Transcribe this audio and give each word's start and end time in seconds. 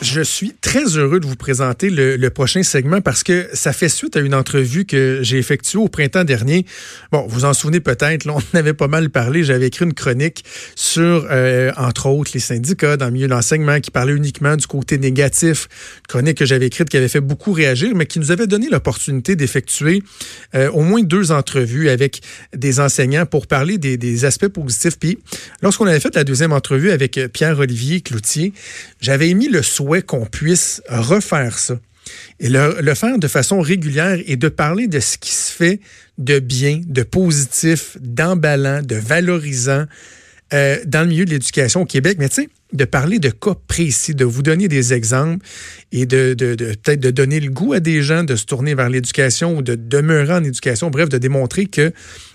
Je 0.00 0.22
suis 0.22 0.54
très 0.60 0.96
heureux 0.96 1.20
de 1.20 1.26
vous 1.26 1.36
présenter 1.36 1.88
le, 1.88 2.30
prochain 2.30 2.64
segment 2.64 3.00
parce 3.00 3.22
que 3.22 3.48
ça 3.52 3.72
fait 3.72 3.88
suite 3.88 4.16
à 4.16 4.20
une 4.20 4.34
entrevue 4.34 4.86
que 4.86 5.20
j'ai 5.22 5.38
effectuée 5.38 5.78
au 5.78 5.88
printemps 5.88 6.24
dernier. 6.24 6.66
Bon, 7.12 7.24
vous 7.28 7.44
en 7.44 7.52
souvenez 7.52 7.78
peut-être, 7.78 8.26
on 8.28 8.40
avait 8.56 8.72
pas 8.72 8.88
mal 8.88 9.10
parlé. 9.10 9.44
J'avais 9.44 9.68
écrit 9.68 9.84
une 9.84 9.94
chronique 9.94 10.44
sur, 10.74 11.28
euh, 11.30 11.70
entre 11.76 12.06
autres, 12.06 12.32
les 12.34 12.40
syndicats 12.40 12.96
dans 12.96 13.06
le 13.06 13.12
milieu 13.12 13.26
de 13.28 13.32
l'enseignement 13.32 13.78
qui 13.78 13.92
parlait 13.92 14.14
uniquement 14.14 14.56
du 14.56 14.66
côté 14.66 14.98
négatif. 14.98 15.68
Une 15.98 16.06
chronique 16.08 16.38
que 16.38 16.46
j'avais 16.46 16.66
écrite 16.66 16.88
qui 16.88 16.96
avait 16.96 17.08
fait 17.08 17.20
beaucoup 17.20 17.52
réagir, 17.52 17.94
mais 17.94 18.06
qui 18.06 18.18
nous 18.18 18.32
avait 18.32 18.48
donné 18.48 18.68
l'opportunité 18.68 19.36
d'effectuer 19.36 20.02
euh, 20.56 20.70
au 20.72 20.80
moins 20.80 21.02
deux 21.02 21.30
entrevues 21.30 21.88
avec 21.88 22.20
des 22.56 22.80
enseignants 22.80 23.26
pour 23.26 23.46
parler 23.46 23.78
des, 23.78 23.96
des 23.96 24.24
aspects 24.24 24.48
positifs. 24.48 24.98
Puis, 24.98 25.18
lorsqu'on 25.62 25.86
avait 25.86 26.00
fait 26.00 26.14
la 26.16 26.24
deuxième 26.24 26.52
entrevue 26.52 26.90
avec 26.90 27.20
Pierre-Olivier 27.32 28.00
Cloutier, 28.00 28.52
j'avais 29.00 29.28
émis 29.28 29.51
le 29.52 29.62
souhait 29.62 30.02
qu'on 30.02 30.26
puisse 30.26 30.82
refaire 30.88 31.58
ça 31.58 31.78
et 32.40 32.48
le, 32.48 32.94
faire 32.94 33.18
de 33.18 33.28
façon 33.28 33.60
régulière 33.60 34.18
et 34.26 34.36
de 34.36 34.48
parler 34.48 34.88
de 34.88 35.00
ce 35.00 35.18
qui 35.18 35.30
se 35.30 35.52
fait 35.52 35.80
de 36.18 36.38
bien, 36.38 36.80
de 36.84 37.02
positif, 37.02 37.96
d'emballant, 38.00 38.82
de 38.82 38.96
valorisant 38.96 39.86
euh, 40.52 40.78
dans 40.84 41.02
le 41.02 41.08
milieu 41.08 41.24
de 41.24 41.30
l'éducation 41.30 41.82
au 41.82 41.86
Québec. 41.86 42.16
Mais 42.18 42.28
tu 42.28 42.42
sais, 42.42 42.48
de 42.72 42.84
parler 42.84 43.18
de 43.18 43.30
cas 43.30 43.54
précis, 43.68 44.14
de 44.14 44.24
vous 44.24 44.42
donner 44.42 44.68
des 44.68 44.92
exemples 44.92 45.44
et 45.92 46.06
de, 46.06 46.34
de, 46.34 46.54
de 46.54 46.74
peut-être 46.74 47.00
de 47.00 47.10
donner 47.10 47.40
le 47.40 47.50
goût 47.50 47.74
à 47.74 47.80
des 47.80 48.02
gens 48.02 48.24
de 48.24 48.36
se 48.36 48.44
tourner 48.44 48.74
vers 48.74 48.88
l'éducation 48.88 49.56
ou 49.56 49.62
de 49.62 49.74
demeurer 49.74 50.34
en 50.34 50.44
éducation, 50.44 50.90
bref, 50.90 51.08
de 51.08 51.18
démontrer 51.18 51.66
que 51.66 51.92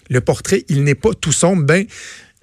le 0.10 0.22
portrait, 0.22 0.64
il 0.70 0.84
n'est 0.84 0.96
pas 0.96 1.14
tout 1.14 1.32
sombre. 1.32 1.64
Ben, 1.64 1.86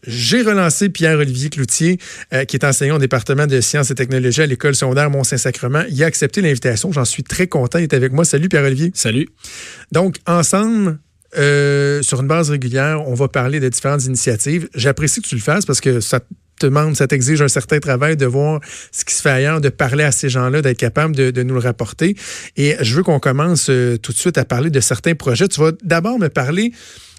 j'ai 0.06 0.42
relancé 0.42 0.88
Pierre-Olivier 0.88 1.50
Cloutier, 1.50 1.98
euh, 2.32 2.44
qui 2.44 2.56
est 2.56 2.64
enseignant 2.64 2.96
au 2.96 2.98
département 2.98 3.46
de 3.46 3.60
sciences 3.60 3.90
et 3.90 3.94
technologies 3.94 4.42
à 4.42 4.46
l'école 4.46 4.74
secondaire 4.74 5.10
Mont-Saint-Sacrement. 5.10 5.84
Il 5.88 6.02
a 6.02 6.06
accepté 6.06 6.40
l'invitation. 6.40 6.92
J'en 6.92 7.04
suis 7.04 7.22
très 7.22 7.46
content. 7.46 7.78
Il 7.78 7.84
est 7.84 7.94
avec 7.94 8.12
moi. 8.12 8.24
Salut 8.24 8.48
Pierre-Olivier. 8.48 8.90
Salut. 8.94 9.28
Donc, 9.92 10.16
ensemble, 10.26 10.98
euh, 11.36 12.02
sur 12.02 12.20
une 12.20 12.28
base 12.28 12.50
régulière, 12.50 13.02
on 13.06 13.14
va 13.14 13.28
parler 13.28 13.60
de 13.60 13.68
différentes 13.68 14.04
initiatives. 14.04 14.68
J'apprécie 14.74 15.20
que 15.20 15.28
tu 15.28 15.34
le 15.34 15.40
fasses 15.40 15.66
parce 15.66 15.80
que 15.80 16.00
ça 16.00 16.20
te 16.20 16.66
demande, 16.66 16.94
ça 16.94 17.08
t'exige 17.08 17.42
un 17.42 17.48
certain 17.48 17.80
travail 17.80 18.16
de 18.16 18.26
voir 18.26 18.60
ce 18.92 19.04
qui 19.04 19.14
se 19.14 19.22
fait 19.22 19.30
ailleurs, 19.30 19.60
de 19.60 19.68
parler 19.68 20.04
à 20.04 20.12
ces 20.12 20.28
gens-là, 20.28 20.62
d'être 20.62 20.78
capable 20.78 21.16
de, 21.16 21.32
de, 21.32 21.42
nous 21.42 21.54
le 21.54 21.60
rapporter. 21.60 22.16
Et 22.56 22.76
je 22.80 22.94
veux 22.94 23.02
qu'on 23.02 23.18
commence 23.18 23.68
euh, 23.70 23.96
tout 23.96 24.12
de 24.12 24.16
suite 24.16 24.38
à 24.38 24.44
parler 24.44 24.70
de 24.70 24.80
certains 24.80 25.14
projets. 25.14 25.48
Tu 25.48 25.60
vas 25.60 25.72
d'abord 25.82 26.18
me 26.18 26.28
parler 26.28 26.72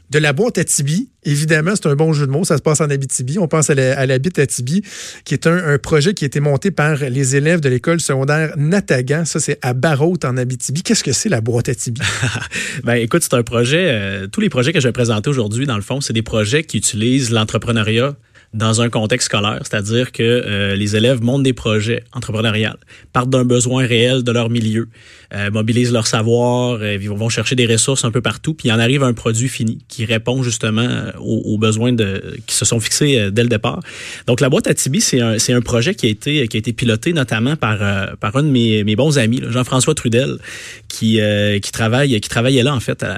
de 0.09 0.20
la 0.20 0.34
boîte 0.34 0.58
à 0.58 0.64
Tibi. 0.64 1.09
Évidemment, 1.23 1.72
c'est 1.75 1.88
un 1.88 1.95
bon 1.95 2.14
jeu 2.14 2.28
de 2.28 2.31
mots. 2.31 2.44
Ça 2.44 2.58
se 2.58 2.61
passe 2.61 2.81
en 2.81 2.89
Abitibi. 2.89 3.39
On 3.39 3.48
pense 3.48 3.70
à 3.70 3.75
la, 3.75 4.00
à 4.00 4.03
à 4.03 4.45
Tibi, 4.47 4.84
qui 5.23 5.34
est 5.34 5.47
un, 5.47 5.78
projet 5.78 6.14
qui 6.14 6.25
a 6.25 6.28
été 6.28 6.39
monté 6.39 6.72
par 6.72 6.97
les 6.97 7.36
élèves 7.36 7.59
de 7.62 7.70
l'école 7.70 8.00
secondaire 8.00 8.53
Natagan. 8.58 9.25
Ça, 9.25 9.39
c'est 9.39 9.58
à 9.62 9.73
Barrault, 9.73 10.20
en 10.23 10.38
Abitibi. 10.38 10.84
Qu'est-ce 10.84 11.03
que 11.03 11.12
c'est 11.12 11.30
la 11.30 11.42
boîte 11.42 11.70
à 11.70 11.75
Tibi? 11.75 12.02
ben, 12.84 12.95
écoute, 12.95 13.23
c'est 13.23 13.34
un 13.34 13.44
projet. 13.44 13.88
Euh, 13.89 14.28
tous 14.28 14.42
les 14.42 14.50
projets 14.50 14.73
que 14.73 14.80
je 14.80 14.88
vais 14.88 14.94
présenter 14.94 15.30
aujourd'hui, 15.30 15.66
dans 15.66 15.75
le 15.75 15.81
fond, 15.81 16.02
c'est 16.02 16.13
des 16.13 16.22
projets 16.22 16.63
qui 16.63 16.78
utilisent 16.78 17.31
l'entrepreneuriat 17.31 18.16
dans 18.55 18.81
un 18.81 18.89
contexte 18.89 19.25
scolaire, 19.25 19.59
c'est-à-dire 19.63 20.13
que 20.13 20.23
euh, 20.23 20.75
les 20.75 20.95
élèves 20.95 21.21
montent 21.21 21.43
des 21.43 21.51
projets 21.51 22.03
entrepreneuriaux, 22.13 22.69
partent 23.11 23.29
d'un 23.29 23.43
besoin 23.43 23.85
réel 23.85 24.23
de 24.23 24.31
leur 24.31 24.49
milieu, 24.49 24.88
euh, 25.33 25.51
mobilisent 25.51 25.91
leur 25.91 26.07
savoir, 26.07 26.79
euh, 26.81 26.97
vont 27.01 27.27
chercher 27.27 27.55
des 27.55 27.66
ressources 27.66 28.05
un 28.05 28.11
peu 28.11 28.21
partout, 28.21 28.53
puis 28.53 28.71
en 28.71 28.79
arrive 28.79 29.03
un 29.03 29.11
produit 29.11 29.49
fini 29.49 29.79
qui 29.89 30.05
répond 30.05 30.41
justement 30.41 30.88
aux, 31.19 31.57
besoins 31.57 31.93
qui 32.47 32.55
se 32.55 32.63
sont 32.63 32.79
fixés 32.79 33.29
dès 33.31 33.43
le 33.43 33.49
départ. 33.49 33.81
Donc 34.27 34.39
la 34.39 34.49
boîte 34.49 34.67
à 34.67 34.73
Tibi, 34.73 35.01
c'est 35.01 35.19
un, 35.19 35.61
projet 35.61 35.95
qui 35.95 36.05
a 36.05 36.09
été 36.09 36.73
piloté 36.73 37.11
notamment 37.11 37.55
par 37.55 37.79
par 38.17 38.35
un 38.35 38.43
de 38.43 38.49
mes, 38.49 38.95
bons 38.95 39.17
amis, 39.17 39.41
Jean-François 39.49 39.95
Trudel, 39.95 40.37
qui 40.87 41.19
travaille 41.73 42.19
qui 42.22 42.29
travaillait 42.29 42.63
là 42.63 42.73
en 42.73 42.79
fait 42.79 43.03
à, 43.03 43.13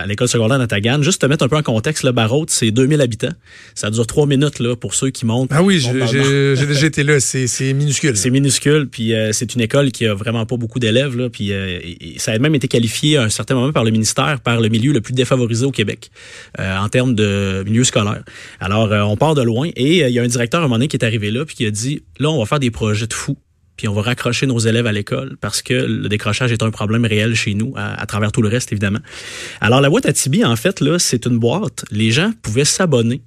à 0.00 0.06
l'école 0.06 0.28
secondaire 0.28 0.58
Natagan. 0.58 1.02
Juste 1.02 1.20
te 1.20 1.26
mettre 1.26 1.44
un 1.44 1.48
peu 1.48 1.56
en 1.56 1.62
contexte, 1.62 2.04
le 2.04 2.12
Barrault, 2.12 2.46
c'est 2.48 2.70
2000 2.70 3.00
habitants. 3.00 3.34
Ça 3.74 3.90
dure 3.90 4.06
trois 4.06 4.26
minutes 4.26 4.58
là 4.58 4.76
pour 4.80 4.94
ceux 4.94 5.10
qui 5.10 5.26
montent. 5.26 5.50
Ah 5.52 5.62
oui, 5.62 5.78
j'ai 5.78 6.86
été 6.86 7.02
là, 7.02 7.20
c'est 7.20 7.72
minuscule. 7.72 8.16
C'est 8.16 8.30
minuscule, 8.30 8.88
puis 8.88 9.14
euh, 9.14 9.32
c'est 9.32 9.54
une 9.54 9.60
école 9.60 9.92
qui 9.92 10.06
a 10.06 10.14
vraiment 10.14 10.46
pas 10.46 10.56
beaucoup 10.56 10.78
d'élèves, 10.78 11.28
puis 11.30 11.52
euh, 11.52 11.78
ça 12.16 12.32
a 12.32 12.38
même 12.38 12.54
été 12.54 12.66
qualifié 12.66 13.18
à 13.18 13.22
un 13.22 13.28
certain 13.28 13.54
moment 13.54 13.72
par 13.72 13.84
le 13.84 13.90
ministère 13.90 14.40
par 14.40 14.60
le 14.60 14.68
milieu 14.68 14.92
le 14.92 15.00
plus 15.00 15.12
défavorisé 15.12 15.64
au 15.64 15.70
Québec 15.70 16.10
euh, 16.58 16.76
en 16.76 16.88
termes 16.88 17.14
de 17.14 17.62
milieu 17.64 17.84
scolaire. 17.84 18.22
Alors, 18.58 18.90
on 19.08 19.16
part 19.16 19.34
de 19.34 19.42
loin 19.42 19.68
et 19.76 20.00
il 20.00 20.12
y 20.12 20.18
a 20.18 20.22
un 20.22 20.28
directeur 20.28 20.60
à 20.60 20.64
un 20.64 20.66
moment 20.66 20.76
donné 20.76 20.88
qui 20.88 20.96
est 20.96 21.04
arrivé 21.04 21.30
là, 21.30 21.44
puis 21.44 21.56
qui 21.56 21.66
a 21.66 21.70
dit, 21.70 22.02
là, 22.18 22.30
on 22.30 22.38
va 22.38 22.46
faire 22.46 22.60
des 22.60 22.70
projets 22.70 23.06
de 23.06 23.14
fous 23.14 23.36
puis 23.80 23.88
on 23.88 23.94
va 23.94 24.02
raccrocher 24.02 24.46
nos 24.46 24.58
élèves 24.58 24.86
à 24.86 24.92
l'école 24.92 25.38
parce 25.40 25.62
que 25.62 25.72
le 25.72 26.06
décrochage 26.10 26.52
est 26.52 26.62
un 26.62 26.70
problème 26.70 27.06
réel 27.06 27.34
chez 27.34 27.54
nous, 27.54 27.72
à, 27.76 28.04
travers 28.04 28.30
tout 28.30 28.42
le 28.42 28.48
reste, 28.50 28.72
évidemment. 28.72 28.98
Alors, 29.62 29.80
la 29.80 29.88
boîte 29.88 30.04
à 30.04 30.12
Tibi, 30.12 30.44
en 30.44 30.54
fait, 30.54 30.80
là, 30.82 30.98
c'est 30.98 31.24
une 31.24 31.38
boîte. 31.38 31.86
Les 31.90 32.10
gens 32.10 32.30
pouvaient 32.42 32.66
s'abonner 32.66 33.22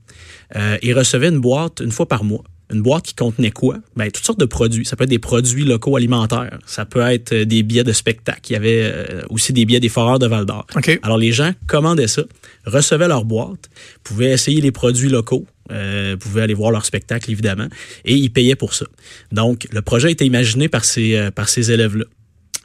euh, 0.55 0.77
et 0.83 0.93
recevaient 0.93 1.29
une 1.29 1.39
boîte 1.39 1.79
une 1.83 1.89
fois 1.89 2.07
par 2.07 2.23
mois. 2.23 2.43
Une 2.71 2.83
boîte 2.83 3.03
qui 3.03 3.15
contenait 3.15 3.49
quoi? 3.49 3.77
Ben, 3.95 4.11
toutes 4.11 4.25
sortes 4.25 4.39
de 4.39 4.45
produits. 4.45 4.85
Ça 4.85 4.95
peut 4.95 5.05
être 5.05 5.09
des 5.09 5.17
produits 5.17 5.65
locaux 5.65 5.95
alimentaires. 5.95 6.59
Ça 6.67 6.85
peut 6.85 7.01
être 7.01 7.33
euh, 7.33 7.45
des 7.45 7.63
billets 7.63 7.83
de 7.83 7.91
spectacle. 7.91 8.51
Il 8.51 8.53
y 8.53 8.55
avait 8.55 8.83
euh, 8.83 9.21
aussi 9.31 9.53
des 9.53 9.65
billets 9.65 9.79
des 9.79 9.89
foreurs 9.89 10.19
de 10.19 10.27
Val 10.27 10.45
d'Or. 10.45 10.67
Alors, 11.01 11.17
les 11.17 11.31
gens 11.31 11.53
commandaient 11.65 12.07
ça, 12.07 12.21
recevaient 12.67 13.07
leur 13.07 13.25
boîte, 13.25 13.71
pouvaient 14.03 14.33
essayer 14.33 14.61
les 14.61 14.71
produits 14.71 15.09
locaux, 15.09 15.47
euh, 15.71 16.17
pouvaient 16.17 16.41
aller 16.41 16.53
voir 16.53 16.71
leur 16.71 16.85
spectacle, 16.85 17.31
évidemment, 17.31 17.67
et 18.05 18.15
ils 18.15 18.29
payaient 18.29 18.55
pour 18.55 18.73
ça. 18.73 18.85
Donc, 19.31 19.67
le 19.71 19.81
projet 19.81 20.09
a 20.09 20.11
été 20.11 20.25
imaginé 20.25 20.69
par 20.69 20.85
ces, 20.85 21.15
euh, 21.15 21.31
par 21.31 21.49
ces 21.49 21.71
élèves-là. 21.71 22.05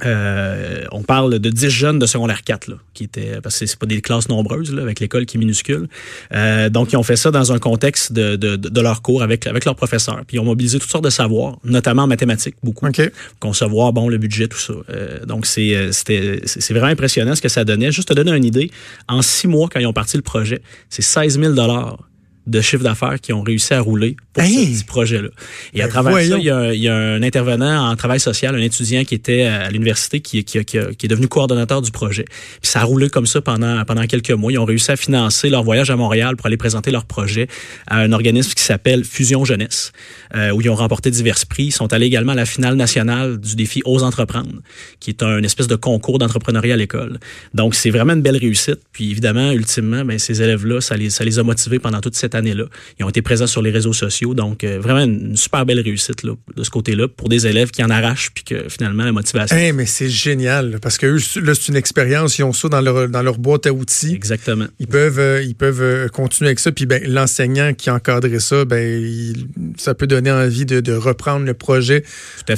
Euh, 0.06 0.84
on 0.92 1.02
parle 1.02 1.40
de 1.40 1.50
10 1.50 1.70
jeunes 1.70 1.98
de 1.98 2.06
secondaire 2.06 2.44
4 2.44 2.68
là, 2.68 2.76
qui 2.94 3.04
étaient 3.04 3.40
parce 3.40 3.58
que 3.58 3.66
c'est 3.66 3.78
pas 3.78 3.86
des 3.86 4.00
classes 4.00 4.28
nombreuses 4.28 4.72
là, 4.72 4.82
avec 4.82 5.00
l'école 5.00 5.26
qui 5.26 5.36
est 5.36 5.40
minuscule. 5.40 5.88
Euh, 6.32 6.68
donc 6.68 6.92
ils 6.92 6.96
ont 6.96 7.02
fait 7.02 7.16
ça 7.16 7.32
dans 7.32 7.52
un 7.52 7.58
contexte 7.58 8.12
de, 8.12 8.36
de, 8.36 8.54
de 8.54 8.80
leur 8.80 9.02
cours 9.02 9.22
avec 9.22 9.46
avec 9.48 9.64
leurs 9.64 9.74
professeurs. 9.74 10.22
Puis 10.26 10.36
ils 10.36 10.40
ont 10.40 10.44
mobilisé 10.44 10.78
toutes 10.78 10.90
sortes 10.90 11.04
de 11.04 11.10
savoirs, 11.10 11.58
notamment 11.64 12.02
en 12.02 12.06
mathématiques 12.06 12.56
beaucoup. 12.62 12.86
Okay. 12.86 13.10
Concevoir 13.40 13.92
bon 13.92 14.08
le 14.08 14.18
budget 14.18 14.46
tout 14.46 14.58
ça. 14.58 14.74
Euh, 14.90 15.24
donc 15.26 15.46
c'est 15.46 15.90
c'était 15.92 16.42
c'est 16.44 16.72
vraiment 16.72 16.86
impressionnant 16.86 17.34
ce 17.34 17.42
que 17.42 17.48
ça 17.48 17.64
donnait. 17.64 17.90
Juste 17.90 18.08
te 18.08 18.14
donner 18.14 18.30
une 18.36 18.44
idée, 18.44 18.70
en 19.08 19.20
six 19.20 19.48
mois 19.48 19.68
quand 19.68 19.80
ils 19.80 19.86
ont 19.86 19.92
parti 19.92 20.16
le 20.16 20.22
projet, 20.22 20.62
c'est 20.90 21.02
16 21.02 21.40
000 21.40 21.54
dollars 21.54 22.07
de 22.48 22.60
chiffre 22.60 22.82
d'affaires 22.82 23.20
qui 23.20 23.32
ont 23.32 23.42
réussi 23.42 23.74
à 23.74 23.80
rouler 23.80 24.16
pour 24.32 24.42
ce 24.42 24.84
projet-là. 24.84 25.28
Et 25.74 25.82
à 25.82 25.84
ben 25.84 25.90
travers 25.90 26.14
ça, 26.14 26.38
il 26.38 26.44
y, 26.44 26.50
a, 26.50 26.72
il 26.72 26.80
y, 26.80 26.88
a, 26.88 26.96
un 26.96 27.22
intervenant 27.22 27.90
en 27.90 27.94
travail 27.96 28.20
social, 28.20 28.54
un 28.54 28.60
étudiant 28.60 29.04
qui 29.04 29.14
était 29.14 29.42
à 29.42 29.70
l'université 29.70 30.20
qui, 30.20 30.44
qui, 30.44 30.64
qui, 30.64 30.78
qui, 30.96 31.06
est 31.06 31.08
devenu 31.08 31.28
coordonnateur 31.28 31.82
du 31.82 31.90
projet. 31.90 32.24
Puis 32.62 32.70
ça 32.70 32.80
a 32.80 32.84
roulé 32.84 33.10
comme 33.10 33.26
ça 33.26 33.42
pendant, 33.42 33.84
pendant 33.84 34.06
quelques 34.06 34.30
mois. 34.30 34.50
Ils 34.50 34.58
ont 34.58 34.64
réussi 34.64 34.90
à 34.90 34.96
financer 34.96 35.50
leur 35.50 35.62
voyage 35.62 35.90
à 35.90 35.96
Montréal 35.96 36.36
pour 36.36 36.46
aller 36.46 36.56
présenter 36.56 36.90
leur 36.90 37.04
projet 37.04 37.48
à 37.86 37.98
un 37.98 38.12
organisme 38.12 38.52
qui 38.54 38.62
s'appelle 38.62 39.04
Fusion 39.04 39.44
Jeunesse, 39.44 39.92
euh, 40.34 40.50
où 40.50 40.62
ils 40.62 40.70
ont 40.70 40.74
remporté 40.74 41.10
divers 41.10 41.38
prix. 41.48 41.64
Ils 41.64 41.72
sont 41.72 41.92
allés 41.92 42.06
également 42.06 42.32
à 42.32 42.36
la 42.36 42.46
finale 42.46 42.76
nationale 42.76 43.38
du 43.38 43.56
défi 43.56 43.82
Ose 43.84 44.02
entreprendre, 44.02 44.60
qui 45.00 45.10
est 45.10 45.22
un 45.22 45.42
espèce 45.42 45.68
de 45.68 45.76
concours 45.76 46.18
d'entrepreneuriat 46.18 46.74
à 46.74 46.76
l'école. 46.76 47.18
Donc 47.52 47.74
c'est 47.74 47.90
vraiment 47.90 48.14
une 48.14 48.22
belle 48.22 48.38
réussite. 48.38 48.80
Puis 48.92 49.10
évidemment, 49.10 49.52
ultimement, 49.52 50.04
ben, 50.04 50.18
ces 50.18 50.42
élèves-là, 50.42 50.80
ça 50.80 50.96
les, 50.96 51.10
ça 51.10 51.24
les 51.24 51.38
a 51.38 51.42
motivés 51.42 51.78
pendant 51.78 52.00
toute 52.00 52.14
cette 52.14 52.34
année-là. 52.38 52.64
Ils 52.98 53.04
ont 53.04 53.08
été 53.08 53.22
présents 53.22 53.46
sur 53.46 53.62
les 53.62 53.70
réseaux 53.70 53.92
sociaux, 53.92 54.34
donc 54.34 54.64
euh, 54.64 54.78
vraiment 54.80 55.00
une, 55.00 55.36
super 55.36 55.66
belle 55.66 55.80
réussite 55.80 56.22
là, 56.22 56.32
de 56.56 56.62
ce 56.62 56.70
côté-là 56.70 57.08
pour 57.08 57.28
des 57.28 57.46
élèves 57.46 57.70
qui 57.70 57.82
en 57.82 57.90
arrachent 57.90 58.30
puis 58.34 58.44
que 58.44 58.68
finalement 58.68 59.04
la 59.04 59.12
motivation. 59.12 59.56
Hey, 59.56 59.72
mais 59.72 59.86
c'est 59.86 60.08
génial 60.08 60.78
parce 60.80 60.98
que 60.98 61.06
eux, 61.06 61.40
là 61.42 61.54
c'est 61.54 61.68
une 61.68 61.76
expérience, 61.76 62.38
ils 62.38 62.44
ont 62.44 62.52
ça 62.52 62.68
dans 62.68 62.80
leur 62.80 63.08
dans 63.08 63.22
leur 63.22 63.38
boîte 63.38 63.66
à 63.66 63.72
outils. 63.72 64.14
Exactement. 64.14 64.66
Ils 64.78 64.86
peuvent 64.86 65.18
euh, 65.18 65.42
ils 65.42 65.54
peuvent 65.54 65.82
euh, 65.82 66.08
continuer 66.08 66.48
avec 66.48 66.60
ça 66.60 66.72
puis 66.72 66.86
ben 66.86 67.02
l'enseignant 67.06 67.74
qui 67.74 67.90
encadrait 67.90 68.40
ça, 68.40 68.64
ben 68.64 69.34
ça 69.76 69.94
peut 69.94 70.06
donner 70.06 70.30
envie 70.30 70.66
de, 70.66 70.80
de 70.80 70.92
reprendre 70.92 71.44
le 71.44 71.54
projet, 71.54 72.04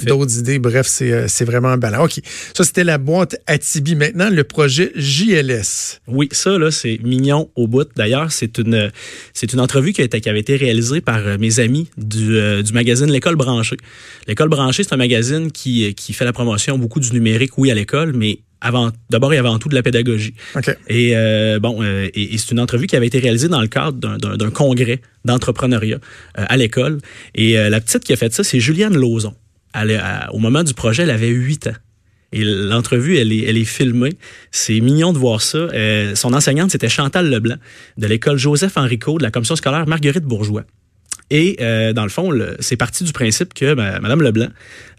d'autres 0.07 0.39
idées. 0.39 0.59
Bref, 0.59 0.87
c'est 0.87 1.29
c'est 1.29 1.45
vraiment 1.45 1.77
ballant. 1.77 2.05
Ok, 2.05 2.21
ça 2.55 2.65
c'était 2.65 2.85
la 2.85 2.99
boîte 2.99 3.37
à 3.47 3.59
Tibi. 3.59 3.95
Maintenant 3.95 4.31
le 4.31 4.45
projet 4.45 4.93
JLS. 4.95 6.01
Oui, 6.07 6.29
ça 6.33 6.59
là 6.59 6.71
c'est 6.71 6.99
mignon 7.03 7.51
au 7.57 7.67
bout. 7.67 7.89
D'ailleurs 7.97 8.33
c'est 8.33 8.59
une 8.59 8.91
c'est 9.33 9.53
une 9.53 9.60
une 9.61 9.65
entrevue 9.65 9.93
qui, 9.93 10.01
a 10.01 10.05
été, 10.05 10.21
qui 10.21 10.29
avait 10.31 10.41
été 10.41 10.57
réalisée 10.57 11.03
par 11.03 11.21
mes 11.39 11.61
amis 11.61 11.89
du, 11.99 12.63
du 12.63 12.73
magazine 12.73 13.11
L'école 13.11 13.37
branchée. 13.37 13.77
L'école 14.27 14.49
branchée, 14.49 14.85
c'est 14.85 14.95
un 14.95 14.97
magazine 14.97 15.53
qui, 15.53 15.95
qui 15.95 16.13
fait 16.15 16.25
la 16.25 16.33
promotion 16.33 16.79
beaucoup 16.79 17.01
du 17.01 17.13
numérique, 17.13 17.59
oui, 17.59 17.71
à 17.71 17.75
l'école, 17.75 18.15
mais 18.15 18.39
avant, 18.61 18.91
d'abord 19.09 19.33
et 19.33 19.39
avant 19.39 19.59
tout 19.59 19.69
de 19.69 19.75
la 19.75 19.83
pédagogie. 19.83 20.35
Et 20.89 21.17
euh, 21.17 21.59
bon, 21.59 21.83
euh, 21.83 22.09
et, 22.15 22.37
c'est 22.39 22.51
une 22.51 22.61
entrevue 22.61 22.87
qui 22.87 22.97
avait 22.97 23.07
été 23.07 23.19
réalisée 23.19 23.49
dans 23.49 23.61
le 23.61 23.69
cadre 23.69 24.19
d'un 24.19 24.51
congrès 24.51 25.01
d'entrepreneuriat 25.25 25.99
euh, 26.39 26.45
à 26.49 26.57
l'école. 26.57 26.99
Et 27.35 27.55
la 27.55 27.81
petite 27.81 28.05
qui 28.05 28.13
a 28.13 28.17
fait 28.17 28.33
ça, 28.33 28.45
c'est 28.45 28.61
Juliane 28.61 28.97
Lauzon. 28.97 29.35
au 30.33 30.39
moment 30.39 30.63
du 30.63 30.75
projet, 30.75 31.05
elle 31.05 31.11
avait 31.11 31.29
8 31.29 31.69
ans. 31.69 31.75
Et 32.33 32.45
l'entrevue, 32.45 33.17
elle 33.17 33.33
est, 33.33 33.45
elle 33.45 33.57
est 33.57 33.65
filmée. 33.65 34.17
C'est 34.51 34.81
mignon 34.81 35.13
de 35.13 35.19
voir 35.19 35.43
ça. 35.43 35.69
son 36.15 36.33
enseignante, 36.33 36.71
c'était 36.71 36.89
Chantal 36.89 37.29
Leblanc, 37.29 37.57
de 37.99 38.07
l'école 38.07 38.39
Joseph 38.39 38.77
Henrico, 38.77 39.19
de 39.19 39.23
la 39.23 39.31
commission 39.31 39.57
scolaire 39.57 39.87
Marguerite 39.87 40.25
Bourgeois. 40.25 40.65
Et 41.31 41.57
dans 41.95 42.03
le 42.05 42.09
fond, 42.09 42.33
c'est 42.61 42.77
parti 42.77 43.05
du 43.05 43.13
principe 43.13 43.55
que 43.55 43.75
ben, 43.75 43.99
Mme 44.01 44.23
Leblanc 44.23 44.49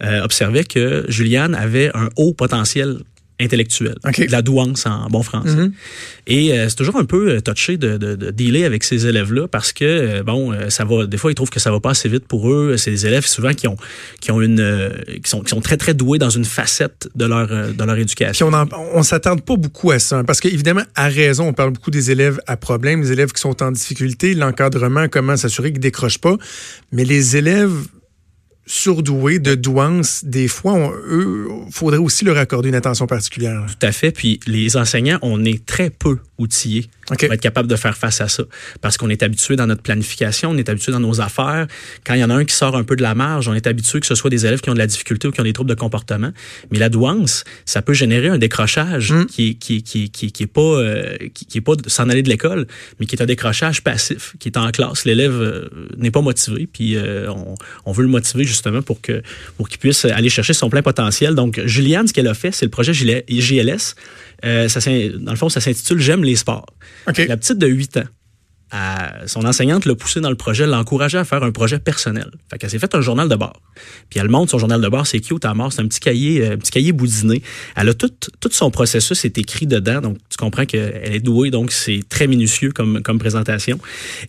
observait 0.02 0.64
que 0.64 1.06
Juliane 1.08 1.56
avait 1.56 1.90
un 1.94 2.10
haut 2.16 2.34
potentiel 2.34 3.00
intellectuelle, 3.42 3.96
de 4.06 4.32
la 4.32 4.42
douance 4.42 4.86
en 4.86 5.08
bon 5.10 5.24
français. 5.24 5.56
Mm-hmm. 5.56 5.72
Et 6.28 6.54
euh, 6.54 6.70
c'est 6.70 6.76
toujours 6.76 6.98
un 6.98 7.06
peu 7.06 7.30
euh, 7.30 7.42
touché 7.42 7.78
de, 7.78 7.98
de, 7.98 8.16
de 8.16 8.32
dealer 8.32 8.64
avec 8.64 8.84
ces 8.84 9.08
élèves-là 9.08 9.48
parce 9.48 9.74
que, 9.74 9.84
euh, 9.84 10.24
bon, 10.24 10.54
ça 10.70 10.86
va, 10.86 11.06
des 11.06 11.18
fois, 11.18 11.32
ils 11.32 11.36
trouvent 11.36 11.50
que 11.50 11.60
ça 11.60 11.72
va 11.72 11.80
pas 11.80 11.92
assez 11.92 12.10
vite 12.10 12.26
pour 12.28 12.52
eux. 12.52 12.78
C'est 12.78 12.92
des 12.92 13.06
élèves 13.08 13.26
souvent 13.26 13.54
qui 13.54 13.68
ont, 13.68 13.78
qui 14.20 14.32
ont 14.32 14.42
une, 14.42 14.92
qui 15.24 15.30
sont, 15.30 15.42
qui 15.42 15.50
sont 15.50 15.62
très, 15.62 15.78
très 15.78 15.94
doués 15.94 16.20
dans 16.20 16.30
une 16.30 16.46
facette 16.46 17.10
de 17.16 17.26
leur, 17.26 17.48
de 17.48 17.84
leur 17.84 17.98
éducation. 17.98 18.50
Puis 18.52 18.78
on 18.94 19.00
ne 19.00 19.04
s'attend 19.04 19.38
pas 19.38 19.56
beaucoup 19.56 19.92
à 19.92 20.00
ça 20.00 20.20
hein, 20.20 20.24
parce 20.24 20.40
qu'évidemment, 20.40 20.84
à 20.96 21.08
raison, 21.08 21.48
on 21.48 21.54
parle 21.54 21.72
beaucoup 21.72 21.92
des 21.92 22.12
élèves 22.12 22.40
à 22.48 22.58
problème, 22.58 23.02
les 23.02 23.12
élèves 23.12 23.32
qui 23.32 23.42
sont 23.42 23.62
en 23.64 23.72
difficulté, 23.72 24.34
l'encadrement, 24.34 25.08
comment 25.10 25.36
s'assurer 25.36 25.72
qu'ils 25.72 25.82
décrochent 25.82 26.20
pas. 26.20 26.38
Mais 26.92 27.06
les 27.06 27.38
élèves 27.38 27.72
surdoués 28.72 29.40
de 29.40 29.54
douance, 29.54 30.24
des 30.24 30.48
fois, 30.48 30.94
eux, 31.06 31.50
faudrait 31.72 31.98
aussi 31.98 32.24
leur 32.24 32.38
accorder 32.38 32.70
une 32.70 32.76
attention 32.76 33.06
particulière. 33.06 33.66
Tout 33.68 33.86
à 33.86 33.92
fait. 33.92 34.12
Puis 34.12 34.40
les 34.48 34.78
enseignants, 34.78 35.20
on 35.22 35.44
est 35.44 35.66
très 35.66 35.90
peu 35.90 36.20
outillés 36.38 36.88
pour 37.06 37.34
être 37.34 37.42
capable 37.42 37.68
de 37.68 37.76
faire 37.76 37.98
face 37.98 38.22
à 38.22 38.30
ça. 38.30 38.44
Parce 38.80 38.96
qu'on 38.96 39.10
est 39.10 39.24
habitué 39.24 39.58
dans 39.58 39.68
notre 39.68 39.82
planification, 39.82 40.52
on 40.52 40.58
est 40.58 40.70
habitué 40.70 40.94
dans 40.94 41.02
nos 41.02 41.20
affaires. 41.20 41.68
Quand 42.06 42.14
il 42.14 42.22
y 42.22 42.24
en 42.24 42.30
a 42.30 42.34
un 42.34 42.46
qui 42.46 42.56
sort 42.56 42.78
un 42.78 42.84
peu 42.84 42.96
de 42.96 43.02
la 43.02 43.14
marge, 43.14 43.50
on 43.50 43.54
est 43.54 43.68
habitué 43.68 44.00
que 44.00 44.08
ce 44.08 44.16
soit 44.16 44.30
des 44.30 44.46
élèves 44.46 44.62
qui 44.62 44.70
ont 44.70 44.74
de 44.74 44.80
la 44.80 44.88
difficulté 44.88 45.28
ou 45.28 45.32
qui 45.32 45.42
ont 45.42 45.44
des 45.44 45.52
troubles 45.52 45.70
de 45.70 45.76
comportement. 45.76 46.32
Mais 46.72 46.80
la 46.80 46.88
douance, 46.88 47.44
ça 47.66 47.82
peut 47.82 47.94
générer 47.94 48.30
un 48.30 48.38
décrochage 48.38 49.12
hmm. 49.12 49.26
qui, 49.26 49.58
qui, 49.58 49.84
qui, 49.84 50.10
qui, 50.10 50.32
qui 50.32 50.44
est 50.44 50.48
pas, 50.48 50.62
euh, 50.62 51.18
qui, 51.34 51.58
est 51.58 51.62
pas 51.62 51.74
s'en 51.88 52.08
aller 52.08 52.24
de 52.24 52.30
l'école, 52.30 52.68
mais 53.00 53.06
qui 53.06 53.18
est 53.18 53.22
un 53.22 53.26
décrochage 53.26 53.84
passif, 53.84 54.36
qui 54.40 54.48
est 54.48 54.58
en 54.58 54.72
classe. 54.72 55.04
L'élève 55.04 55.34
euh, 55.34 55.68
n'est 55.98 56.12
pas 56.12 56.22
motivé, 56.22 56.70
puis 56.72 56.96
euh, 56.96 57.30
on, 57.30 57.56
on 57.86 57.92
veut 57.92 58.04
le 58.04 58.10
motiver 58.10 58.46
justement 58.46 58.61
pour 58.82 59.02
que 59.02 59.22
pour 59.58 59.70
qu'il 59.70 59.80
puisse 59.80 60.06
aller 60.06 60.30
chercher 60.30 60.54
son 60.54 60.70
plein 60.70 60.82
potentiel. 60.82 61.36
Donc, 61.36 61.60
Juliane, 61.66 62.08
ce 62.08 62.14
qu'elle 62.14 62.28
a 62.28 62.34
fait, 62.34 62.52
c'est 62.52 62.66
le 62.66 62.72
projet 62.72 62.94
JLS. 62.94 63.96
Euh, 64.44 64.68
ça, 64.68 64.80
dans 65.20 65.32
le 65.32 65.38
fond, 65.38 65.50
ça 65.50 65.62
s'intitule 65.62 66.00
J'aime 66.00 66.24
les 66.24 66.36
sports. 66.36 66.66
La 67.08 67.38
petite 67.38 67.58
de 67.58 67.68
8 67.68 67.98
ans 67.98 68.04
son 69.26 69.46
enseignante 69.46 69.86
l'a 69.86 69.96
poussé 69.96 70.22
dans 70.22 70.30
le 70.30 70.36
projet, 70.36 70.66
l'a 70.66 70.80
encouragé 70.80 71.18
à 71.18 71.26
faire 71.26 71.44
un 71.44 71.52
projet 71.52 71.80
personnel. 71.80 72.32
Fait 72.50 72.58
qu'elle 72.58 72.70
s'est 72.70 72.80
fait 72.80 72.94
un 72.96 73.02
journal 73.02 73.28
de 73.28 73.36
bord. 73.36 73.62
Puis 74.10 74.20
elle 74.20 74.30
montre 74.30 74.52
son 74.52 74.60
journal 74.60 74.82
de 74.82 74.88
bord, 74.88 75.08
c'est 75.08 75.20
cute 75.20 75.46
à 75.46 75.54
mort, 75.54 75.74
c'est 75.74 75.82
un 75.82 75.88
petit 75.88 76.00
cahier, 76.00 76.42
euh, 76.42 76.54
un 76.54 76.58
petit 76.58 76.72
cahier 76.72 76.92
boudiné. 76.92 77.42
Elle 77.76 77.90
a 77.90 77.94
tout, 77.94 78.12
tout 78.40 78.50
son 78.52 78.72
processus 78.72 79.26
est 79.26 79.38
écrit 79.38 79.68
dedans, 79.68 80.02
donc 80.02 80.18
tu 80.30 80.38
comprends 80.38 80.66
qu'elle 80.66 81.02
est 81.04 81.20
douée, 81.20 81.52
donc 81.52 81.72
c'est 81.72 82.02
très 82.08 82.28
minutieux 82.28 82.72
comme, 82.72 83.02
comme 83.02 83.20
présentation. 83.20 83.80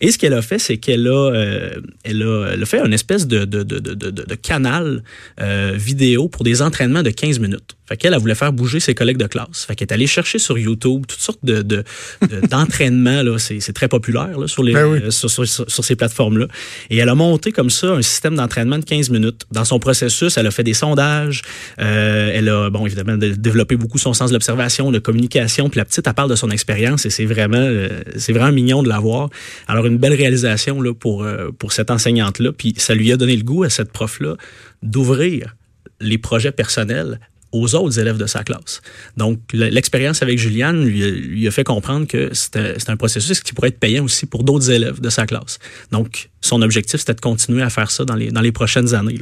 Et 0.01 0.11
ce 0.11 0.17
qu'elle 0.17 0.33
a 0.33 0.41
fait, 0.41 0.59
c'est 0.59 0.77
qu'elle 0.77 1.07
a, 1.07 1.31
euh, 1.31 1.81
elle 2.03 2.21
a, 2.21 2.49
elle 2.53 2.63
a, 2.63 2.65
fait 2.65 2.79
une 2.79 2.93
espèce 2.93 3.27
de, 3.27 3.45
de, 3.45 3.63
de, 3.63 3.79
de, 3.79 4.09
de 4.09 4.35
canal 4.35 5.03
euh, 5.39 5.73
vidéo 5.75 6.27
pour 6.27 6.43
des 6.43 6.61
entraînements 6.61 7.03
de 7.03 7.09
15 7.09 7.39
minutes. 7.39 7.75
Fait 7.93 7.97
qu'elle, 7.97 8.13
elle 8.15 8.19
voulait 8.19 8.33
faire 8.33 8.51
bouger 8.51 8.79
ses 8.79 8.95
collègues 8.95 9.17
de 9.17 9.27
classe. 9.27 9.65
Fait 9.67 9.75
qu'elle 9.75 9.87
est 9.87 9.93
allée 9.93 10.07
chercher 10.07 10.39
sur 10.39 10.57
YouTube 10.57 11.05
toutes 11.07 11.19
sortes 11.19 11.45
de, 11.45 11.61
de, 11.61 11.83
d'entraînements, 12.49 13.21
là. 13.21 13.37
C'est, 13.37 13.59
c'est 13.59 13.73
très 13.73 13.87
populaire, 13.87 14.39
là, 14.39 14.47
sur 14.47 14.63
les, 14.63 14.73
ben 14.73 14.87
euh, 14.87 15.11
sur, 15.11 15.29
sur, 15.29 15.47
sur, 15.47 15.85
ces 15.85 15.95
plateformes-là. 15.95 16.47
Et 16.89 16.97
elle 16.97 17.09
a 17.09 17.13
monté 17.13 17.51
comme 17.51 17.69
ça 17.69 17.91
un 17.91 18.01
système 18.01 18.33
d'entraînement 18.33 18.79
de 18.79 18.83
15 18.83 19.11
minutes. 19.11 19.43
Dans 19.51 19.63
son 19.63 19.77
processus, 19.77 20.39
elle 20.39 20.47
a 20.47 20.49
fait 20.49 20.63
des 20.63 20.73
sondages. 20.73 21.43
Euh, 21.77 22.31
elle 22.33 22.49
a, 22.49 22.71
bon, 22.71 22.87
évidemment, 22.87 23.15
développé 23.15 23.75
beaucoup 23.75 23.99
son 23.99 24.15
sens 24.15 24.31
de 24.31 24.33
l'observation, 24.33 24.89
de 24.89 24.97
communication. 24.97 25.69
Puis 25.69 25.77
la 25.77 25.85
petite, 25.85 26.07
elle 26.07 26.13
parle 26.15 26.31
de 26.31 26.35
son 26.35 26.49
expérience 26.49 27.05
et 27.05 27.11
c'est 27.11 27.25
vraiment, 27.25 27.57
euh, 27.57 28.01
c'est 28.17 28.33
vraiment 28.33 28.53
mignon 28.53 28.81
de 28.81 28.89
la 28.89 28.97
voir. 28.97 29.29
Alors, 29.67 29.85
une 29.85 29.99
belle 29.99 30.15
réalisation, 30.15 30.81
là, 30.81 30.95
pour, 30.95 31.27
pour 31.59 31.73
cette 31.73 31.91
enseignante-là. 31.91 32.53
Puis 32.53 32.73
ça 32.77 32.95
lui 32.95 33.11
a 33.11 33.17
donné 33.17 33.37
le 33.37 33.43
goût 33.43 33.61
à 33.61 33.69
cette 33.69 33.91
prof-là 33.91 34.35
d'ouvrir 34.81 35.55
les 36.01 36.17
projets 36.17 36.51
personnels 36.51 37.19
aux 37.53 37.75
autres 37.75 37.99
élèves 37.99 38.17
de 38.17 38.25
sa 38.25 38.43
classe. 38.43 38.81
Donc, 39.15 39.39
l'expérience 39.53 40.21
avec 40.21 40.37
Juliane 40.39 40.83
lui, 40.83 41.47
a 41.47 41.51
fait 41.51 41.63
comprendre 41.63 42.07
que 42.07 42.33
c'était 42.33 42.75
un 42.87 42.97
processus 42.97 43.39
qui 43.41 43.53
pourrait 43.53 43.69
être 43.69 43.79
payant 43.79 44.03
aussi 44.03 44.25
pour 44.25 44.43
d'autres 44.43 44.69
élèves 44.69 44.99
de 44.99 45.09
sa 45.09 45.25
classe. 45.25 45.59
Donc, 45.91 46.29
son 46.43 46.61
objectif, 46.61 46.99
c'était 46.99 47.13
de 47.13 47.21
continuer 47.21 47.63
à 47.63 47.69
faire 47.69 47.89
ça 47.89 48.03
dans 48.05 48.15
les, 48.15 48.29
dans 48.31 48.41
les 48.41 48.51
prochaines 48.51 48.93
années. 48.93 49.19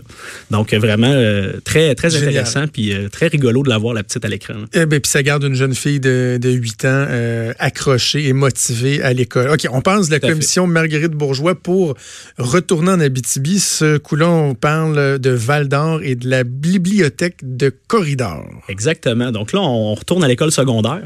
Donc, 0.50 0.74
vraiment, 0.74 1.12
euh, 1.12 1.54
très, 1.64 1.94
très 1.96 2.16
intéressant, 2.16 2.68
puis 2.68 2.94
euh, 2.94 3.10
très 3.10 3.28
rigolo 3.28 3.64
de 3.64 3.70
la 3.70 3.78
voir, 3.78 3.94
la 3.94 4.04
petite, 4.04 4.26
à 4.26 4.28
l'écran. 4.28 4.56
Eh 4.74 4.86
ben, 4.86 5.00
puis 5.00 5.10
ça 5.10 5.22
garde 5.22 5.44
une 5.44 5.54
jeune 5.54 5.76
fille 5.76 6.00
de, 6.00 6.40
de 6.42 6.50
8 6.50 6.86
ans 6.86 7.06
euh, 7.10 7.54
accrochée 7.60 8.28
et 8.28 8.34
motivée 8.34 9.02
à 9.04 9.14
l'école. 9.14 9.50
OK, 9.52 9.68
on 9.72 9.82
pense 9.82 10.08
de 10.08 10.14
la 10.14 10.20
commission 10.20 10.66
Marguerite 10.66 11.12
Bourgeois 11.12 11.56
pour 11.56 11.96
retourner 12.38 12.92
en 12.92 13.00
Abitibi. 13.00 13.60
Ce 13.60 13.98
coup-là, 13.98 14.28
on 14.28 14.56
parle 14.56 15.20
de 15.20 15.30
Val 15.30 15.68
d'Or 15.68 16.02
et 16.04 16.16
de 16.16 16.28
la 16.28 16.44
bibliothèque 16.44 17.38
de 17.44 17.72
Corridor. 17.88 18.46
Exactement. 18.68 19.32
Donc 19.32 19.54
là, 19.54 19.62
on 19.62 19.94
retourne 19.94 20.24
à 20.24 20.28
l'école 20.28 20.52
secondaire. 20.52 21.06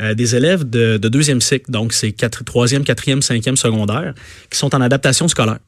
Euh, 0.00 0.14
des 0.14 0.36
élèves 0.36 0.68
de, 0.68 0.96
deuxième 0.96 1.40
cycle, 1.40 1.70
donc 1.70 1.92
c'est 1.92 2.14
troisième, 2.44 2.84
quatrième, 2.84 3.22
cinquième 3.22 3.56
secondaire, 3.56 4.14
qui 4.50 4.58
sont 4.58 4.74
en 4.74 4.80
adaptation 4.80 5.28
scolaire. 5.28 5.58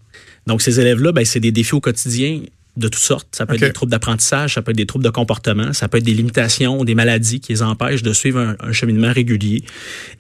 Donc 0.47 0.63
ces 0.63 0.81
élèves-là, 0.81 1.13
ben, 1.13 1.25
c'est 1.25 1.41
des 1.41 1.53
défis 1.53 1.75
au 1.75 1.81
quotidien 1.81 2.41
de 2.77 2.89
toutes 2.89 3.03
sortes. 3.03 3.29
Ça 3.33 3.45
peut 3.45 3.55
être 3.55 3.61
des 3.61 3.73
troubles 3.73 3.93
d'apprentissage, 3.93 4.55
ça 4.55 4.63
peut 4.63 4.71
être 4.71 4.77
des 4.77 4.87
troubles 4.87 5.05
de 5.05 5.11
comportement, 5.11 5.73
ça 5.73 5.89
peut 5.89 5.99
être 5.99 6.05
des 6.05 6.15
limitations, 6.15 6.85
des 6.85 6.95
maladies 6.95 7.41
qui 7.41 7.53
les 7.53 7.63
empêchent 7.63 8.03
de 8.03 8.13
suivre 8.13 8.57
un, 8.59 8.73
cheminement 8.73 9.13
régulier. 9.13 9.63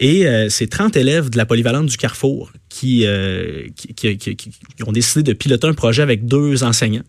Et 0.00 0.26
euh, 0.26 0.49
c'est 0.50 0.67
30 0.67 0.96
élèves 0.96 1.31
de 1.31 1.38
la 1.38 1.46
polyvalente 1.46 1.87
du 1.87 1.96
Carrefour 1.96 2.52
qui, 2.72 3.04
euh, 3.06 3.66
qui, 3.76 4.82
ont 4.86 4.92
décidé 4.92 5.22
de 5.22 5.34
piloter 5.34 5.66
un 5.66 5.74
projet 5.74 6.02
avec 6.02 6.24
deux 6.24 6.64
enseignants, 6.64 7.02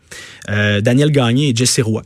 euh, 0.50 0.81
Daniel 0.81 1.10
Gagné 1.10 1.50
et 1.50 1.56
Jesse 1.56 1.80
Roy. 1.80 2.01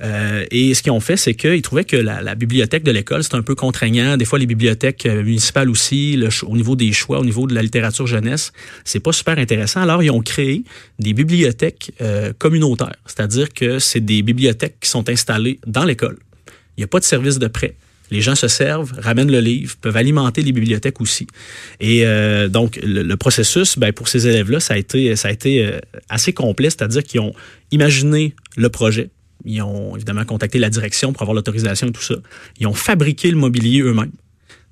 Euh, 0.00 0.44
et 0.52 0.74
ce 0.74 0.82
qu'ils 0.82 0.92
ont 0.92 1.00
fait, 1.00 1.16
c'est 1.16 1.34
qu'ils 1.34 1.60
trouvaient 1.60 1.84
que 1.84 1.96
la, 1.96 2.34
bibliothèque 2.36 2.84
de 2.84 2.92
l'école, 2.92 3.24
c'est 3.24 3.34
un 3.34 3.42
peu 3.42 3.56
contraignant. 3.56 4.16
Des 4.16 4.24
fois, 4.24 4.38
les 4.38 4.46
bibliothèques 4.46 5.06
municipales 5.06 5.68
aussi, 5.68 6.22
au 6.46 6.56
niveau 6.56 6.76
des 6.76 6.92
choix, 6.92 7.18
au 7.18 7.24
niveau 7.24 7.48
de 7.48 7.54
la 7.54 7.62
littérature 7.62 8.06
jeunesse, 8.06 8.52
c'est 8.84 9.00
pas 9.00 9.12
super 9.12 9.38
intéressant. 9.38 9.82
Alors, 9.82 10.04
ils 10.04 10.10
ont 10.10 10.22
créé 10.22 10.62
des 11.00 11.12
bibliothèques 11.12 11.92
communautaires, 12.38 12.96
c'est-à-dire 13.06 13.52
que 13.52 13.80
c'est 13.80 14.00
des 14.00 14.22
bibliothèques 14.22 14.76
qui 14.80 14.88
sont 14.88 15.08
installées 15.08 15.58
dans 15.66 15.84
l'école. 15.84 16.18
Il 16.76 16.80
n'y 16.80 16.84
a 16.84 16.88
pas 16.88 17.00
de 17.00 17.04
service 17.04 17.40
de 17.40 17.48
prêt. 17.48 17.74
Les 18.10 18.20
gens 18.20 18.34
se 18.34 18.48
servent, 18.48 18.92
ramènent 18.98 19.30
le 19.30 19.40
livre, 19.40 19.76
peuvent 19.80 19.96
alimenter 19.96 20.42
les 20.42 20.52
bibliothèques 20.52 21.00
aussi. 21.00 21.26
Et 21.80 22.06
euh, 22.06 22.48
donc, 22.48 22.78
le, 22.82 23.14
processus, 23.16 23.78
ben, 23.78 23.92
pour 23.92 24.08
ces 24.08 24.26
élèves-là, 24.26 24.60
ça 24.60 24.74
a 24.74 24.76
été, 24.76 25.14
ça 25.16 25.28
a 25.28 25.30
été 25.30 25.64
euh, 25.64 25.78
assez 26.08 26.32
complet, 26.32 26.70
c'est-à-dire 26.70 27.04
qu'ils 27.04 27.20
ont 27.20 27.34
imaginé 27.70 28.34
le 28.56 28.68
projet, 28.68 29.10
ils 29.44 29.62
ont 29.62 29.96
évidemment 29.96 30.24
contacté 30.24 30.58
la 30.58 30.70
direction 30.70 31.12
pour 31.12 31.22
avoir 31.22 31.34
l'autorisation 31.34 31.88
et 31.88 31.92
tout 31.92 32.02
ça. 32.02 32.16
Ils 32.58 32.66
ont 32.66 32.74
fabriqué 32.74 33.30
le 33.30 33.36
mobilier 33.36 33.80
eux-mêmes. 33.80 34.12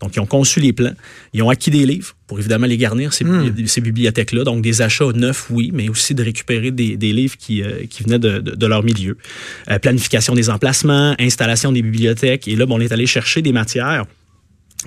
Donc, 0.00 0.14
ils 0.14 0.21
ont 0.21 0.26
conçu 0.26 0.61
les 0.61 0.73
plans. 0.73 0.95
Ils 1.33 1.43
ont 1.43 1.50
acquis 1.50 1.71
des 1.71 1.85
livres 1.85 2.14
pour 2.26 2.38
évidemment 2.38 2.67
les 2.67 2.76
garnir, 2.76 3.12
ces, 3.12 3.25
hmm. 3.25 3.50
bibliothèques-là. 3.83 4.45
Donc, 4.45 4.62
des 4.62 4.83
achats 4.83 5.12
neufs, 5.12 5.47
oui, 5.50 5.71
mais 5.73 5.88
aussi 5.88 6.14
de 6.14 6.23
récupérer 6.23 6.71
des, 6.71 6.97
livres 6.97 7.37
qui, 7.37 7.62
euh, 7.62 7.85
qui 7.88 8.05
venaient 8.05 8.19
de, 8.19 8.38
de, 8.38 8.67
leur 8.67 8.83
milieu. 8.83 9.17
Euh, 9.71 9.78
planification 9.78 10.35
des 10.35 10.50
emplacements, 10.50 11.14
installation 11.19 11.73
des 11.73 11.83
bibliothèques. 11.83 12.47
Et 12.47 12.55
là, 12.55 12.67
bon, 12.67 12.76
on 12.76 12.81
est 12.81 12.93
allé 12.93 13.07
chercher 13.07 13.43
des 13.43 13.52
matières 13.52 14.05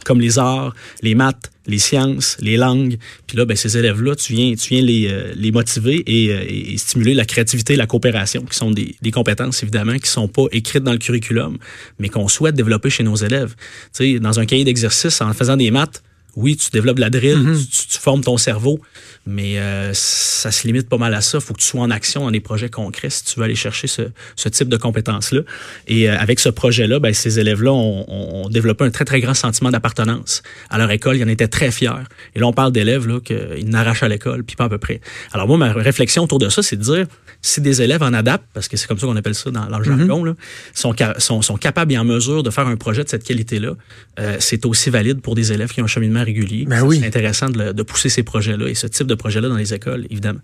comme 0.06 0.22
les 0.22 0.40
arts, 0.40 0.74
les 1.02 1.16
maths, 1.16 1.52
les 1.68 1.78
sciences, 1.78 2.38
les 2.40 2.58
langues. 2.58 2.98
Puis 3.28 3.38
là, 3.38 3.46
ben, 3.46 3.56
ces 3.58 3.78
élèves-là, 3.78 4.16
tu 4.16 4.34
viens, 4.34 4.56
tu 4.56 4.70
viens 4.70 4.82
les, 4.82 5.08
euh, 5.12 5.34
les 5.36 5.52
motiver 5.52 6.04
et, 6.08 6.32
euh, 6.32 6.44
et, 6.48 6.78
stimuler 6.78 7.14
la 7.14 7.26
créativité 7.26 7.76
la 7.76 7.88
coopération, 7.88 8.44
qui 8.44 8.58
sont 8.58 8.72
des, 8.72 8.96
des 9.02 9.12
compétences, 9.12 9.62
évidemment, 9.64 9.98
qui 9.98 10.10
sont 10.10 10.28
pas 10.28 10.46
écrites 10.52 10.84
dans 10.84 10.94
le 10.94 10.98
curriculum, 10.98 11.58
mais 12.00 12.10
qu'on 12.10 12.28
souhaite 12.28 12.56
développer 12.56 12.90
chez 12.90 13.04
nos 13.04 13.16
élèves. 13.16 13.56
Tu 13.94 14.14
sais, 14.14 14.20
dans 14.20 14.40
un 14.40 14.46
cahier 14.46 14.64
d'exercice, 14.64 15.22
en 15.22 15.34
faisant 15.34 15.58
des 15.58 15.72
maths, 15.72 16.02
oui, 16.36 16.56
tu 16.56 16.70
développes 16.72 17.00
la 17.00 17.10
drill, 17.10 17.38
mm-hmm. 17.38 17.88
tu, 17.90 18.00
formes 18.00 18.22
ton 18.22 18.38
cerveau, 18.38 18.80
mais 19.26 19.60
euh, 19.60 19.92
ça 19.94 20.52
se 20.52 20.66
limite 20.66 20.88
pas 20.88 20.98
mal 20.98 21.14
à 21.14 21.22
ça. 21.22 21.38
Il 21.38 21.42
faut 21.42 21.54
que 21.54 21.60
tu 21.60 21.66
sois 21.66 21.82
en 21.82 21.92
action 21.92 22.22
dans 22.22 22.32
des 22.32 22.40
projets 22.40 22.70
concrets 22.70 23.10
si 23.10 23.26
tu 23.26 23.40
veux 23.40 23.46
aller 23.46 23.56
chercher 23.56 23.88
ce, 23.88 24.04
ce 24.36 24.50
type 24.50 24.70
de 24.70 24.78
compétences-là. 24.78 25.42
Et 25.88 26.10
euh, 26.10 26.18
avec 26.18 26.40
ce 26.40 26.50
projet-là, 26.50 27.00
ben, 27.00 27.14
ces 27.14 27.40
élèves-là 27.40 27.72
ont, 27.72 28.06
ont, 28.08 28.50
développé 28.50 28.86
un 28.86 28.92
très, 28.92 29.06
très 29.06 29.20
grand 29.20 29.34
sentiment 29.34 29.70
d'appartenance 29.70 30.42
à 30.70 30.78
leur 30.78 30.90
école. 30.92 31.18
Ils 31.18 31.24
en 31.24 31.28
étaient 31.28 31.48
très 31.48 31.72
fiers. 31.72 31.92
Et 32.36 32.40
là, 32.40 32.48
on 32.48 32.54
parle 32.54 32.72
d'élèves 32.72 33.08
là 33.08 33.20
qu'ils 33.20 33.70
n'arrachent 33.70 34.04
à 34.04 34.08
l'école, 34.08 34.44
puis 34.44 34.56
pas 34.56 34.66
à 34.66 34.70
peu 34.70 34.78
près. 34.78 35.02
Alors 35.34 35.48
moi, 35.48 35.58
ma 35.58 35.74
réflexion 35.74 36.24
autour 36.24 36.40
de 36.40 36.50
ça, 36.50 36.64
c'est 36.64 36.78
de 36.78 36.84
dire, 36.84 37.06
si 37.42 37.62
des 37.62 37.82
élèves 37.82 38.04
en 38.04 38.14
adaptent, 38.14 38.48
parce 38.54 38.68
que 38.68 38.78
c'est 38.78 38.88
comme 38.88 39.00
ça 39.00 39.08
qu'on 39.08 39.16
appelle 39.16 39.36
ça 39.36 39.52
dans, 39.52 39.66
le 39.66 39.84
mm-hmm. 39.84 39.98
jargon, 39.98 40.24
là, 40.24 40.34
sont, 40.74 40.96
sont, 41.18 41.42
sont, 41.42 41.58
capables 41.58 41.92
et 41.92 41.98
en 41.98 42.06
mesure 42.06 42.44
de 42.44 42.50
faire 42.50 42.68
un 42.68 42.76
projet 42.76 43.04
de 43.04 43.10
cette 43.10 43.24
qualité-là, 43.24 43.74
euh, 44.20 44.38
c'est 44.40 44.66
aussi 44.66 44.90
valide 44.90 45.22
pour 45.22 45.36
des 45.36 45.52
élèves 45.52 45.72
qui 45.72 45.82
ont 45.82 45.86
un 45.86 45.88
cheminement 45.88 46.21
régulier. 46.24 46.66
Ben 46.66 46.82
oui. 46.84 47.00
C'est 47.00 47.08
intéressant 47.08 47.50
de, 47.50 47.72
de, 47.72 47.84
pousser 47.84 48.10
ces 48.10 48.24
projets-là 48.24 48.68
et 48.68 48.76
ce 48.76 48.88
type 48.88 49.08
de 49.08 49.16
projet-là 49.16 49.50
dans 49.50 49.58
les 49.58 49.74
écoles, 49.74 50.06
évidemment. 50.10 50.40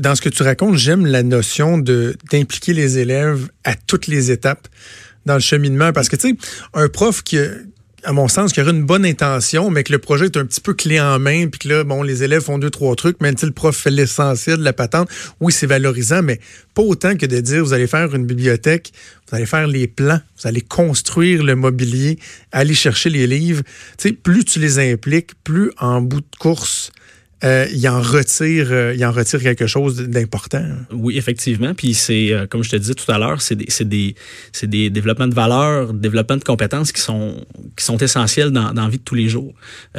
dans 0.00 0.14
ce 0.14 0.20
que 0.20 0.28
tu 0.28 0.42
racontes, 0.42 0.76
j'aime 0.76 1.06
la 1.06 1.22
notion 1.22 1.78
d'impliquer 1.78 2.72
les 2.72 2.98
élèves 2.98 3.48
à 3.64 3.74
toutes 3.74 4.06
les 4.06 4.30
étapes 4.30 4.68
dans 5.26 5.34
le 5.34 5.40
cheminement 5.40 5.92
parce 5.92 6.08
que 6.08 6.16
tu 6.16 6.30
sais 6.30 6.36
un 6.74 6.88
prof 6.88 7.22
qui 7.22 7.38
à 8.04 8.12
mon 8.12 8.28
sens, 8.28 8.52
qui 8.52 8.60
aurait 8.60 8.72
une 8.72 8.84
bonne 8.84 9.04
intention, 9.04 9.70
mais 9.70 9.84
que 9.84 9.92
le 9.92 9.98
projet 9.98 10.26
est 10.26 10.36
un 10.36 10.44
petit 10.44 10.60
peu 10.60 10.74
clé 10.74 11.00
en 11.00 11.18
main, 11.18 11.48
puis 11.48 11.60
que 11.60 11.68
là, 11.68 11.84
bon, 11.84 12.02
les 12.02 12.22
élèves 12.22 12.42
font 12.42 12.58
deux, 12.58 12.70
trois 12.70 12.94
trucs, 12.96 13.20
même 13.20 13.36
si 13.36 13.46
le 13.46 13.52
prof 13.52 13.76
fait 13.76 13.90
l'essentiel 13.90 14.58
de 14.58 14.64
la 14.64 14.72
patente, 14.72 15.08
oui, 15.40 15.52
c'est 15.52 15.66
valorisant, 15.66 16.22
mais 16.22 16.40
pas 16.74 16.82
autant 16.82 17.16
que 17.16 17.26
de 17.26 17.40
dire, 17.40 17.64
vous 17.64 17.72
allez 17.72 17.86
faire 17.86 18.14
une 18.14 18.26
bibliothèque, 18.26 18.92
vous 19.28 19.36
allez 19.36 19.46
faire 19.46 19.66
les 19.66 19.86
plans, 19.86 20.20
vous 20.40 20.48
allez 20.48 20.60
construire 20.60 21.42
le 21.42 21.54
mobilier, 21.54 22.18
aller 22.50 22.74
chercher 22.74 23.10
les 23.10 23.26
livres. 23.26 23.62
Tu 23.98 24.08
sais, 24.08 24.12
plus 24.12 24.44
tu 24.44 24.58
les 24.58 24.78
impliques, 24.78 25.30
plus 25.44 25.70
en 25.78 26.00
bout 26.00 26.20
de 26.20 26.36
course, 26.38 26.90
euh, 27.44 27.66
il 27.72 27.88
en 27.88 28.00
retire, 28.00 28.68
euh, 28.70 28.94
il 28.94 29.04
en 29.04 29.10
retire 29.10 29.40
quelque 29.40 29.66
chose 29.66 29.96
d'important. 29.96 30.64
Oui, 30.92 31.16
effectivement. 31.18 31.74
Puis 31.74 31.94
c'est, 31.94 32.32
euh, 32.32 32.46
comme 32.46 32.62
je 32.62 32.70
te 32.70 32.76
disais 32.76 32.94
tout 32.94 33.10
à 33.10 33.18
l'heure, 33.18 33.42
c'est 33.42 33.56
des, 33.56 33.66
des, 33.84 34.14
des 34.66 34.90
développements 34.90 35.26
de 35.26 35.34
valeurs, 35.34 35.92
développements 35.92 36.36
de 36.36 36.44
compétences 36.44 36.92
qui 36.92 37.00
sont, 37.00 37.44
qui 37.76 37.84
sont 37.84 37.98
essentiels 37.98 38.50
dans, 38.50 38.72
dans 38.72 38.84
la 38.84 38.88
vie 38.88 38.98
de 38.98 39.02
tous 39.02 39.16
les 39.16 39.28
jours. 39.28 39.54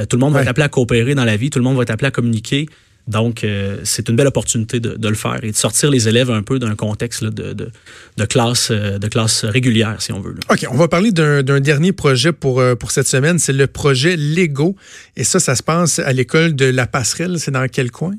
tout 0.09 0.15
le 0.15 0.21
monde 0.21 0.33
va 0.33 0.41
être 0.41 0.47
appelé 0.47 0.63
à 0.65 0.69
coopérer 0.69 1.15
dans 1.15 1.25
la 1.25 1.35
vie, 1.35 1.49
tout 1.49 1.59
le 1.59 1.65
monde 1.65 1.75
va 1.75 1.83
être 1.83 1.91
appelé 1.91 2.07
à 2.07 2.11
communiquer. 2.11 2.67
Donc, 3.07 3.43
euh, 3.43 3.77
c'est 3.83 4.07
une 4.07 4.15
belle 4.15 4.27
opportunité 4.27 4.79
de, 4.79 4.95
de, 4.95 5.07
le 5.09 5.15
faire 5.15 5.43
et 5.43 5.51
de 5.51 5.55
sortir 5.55 5.89
les 5.89 6.07
élèves 6.07 6.31
un 6.31 6.41
peu 6.41 6.57
d'un 6.57 6.75
contexte 6.75 7.23
de, 7.23 7.51
de, 7.53 7.69
de, 8.17 8.25
classe, 8.25 8.69
euh, 8.71 8.97
de 8.97 9.07
classe 9.07 9.43
régulière, 9.43 10.01
si 10.01 10.13
on 10.13 10.21
veut. 10.21 10.35
OK, 10.49 10.65
on 10.69 10.77
va 10.77 10.87
parler 10.87 11.11
d'un 11.11 11.59
dernier 11.59 11.91
projet 11.91 12.31
pour, 12.31 12.61
euh, 12.61 12.75
pour 12.75 12.91
cette 12.91 13.07
semaine. 13.07 13.39
C'est 13.39 13.53
le 13.53 13.67
projet 13.67 14.15
Lego. 14.15 14.75
Et 15.17 15.25
ça, 15.25 15.39
ça 15.39 15.55
se 15.55 15.63
passe 15.63 15.99
à 15.99 16.13
l'école 16.13 16.55
de 16.55 16.65
la 16.65 16.87
Passerelle. 16.87 17.39
C'est 17.39 17.51
dans 17.51 17.67
quel 17.67 17.91
coin? 17.91 18.13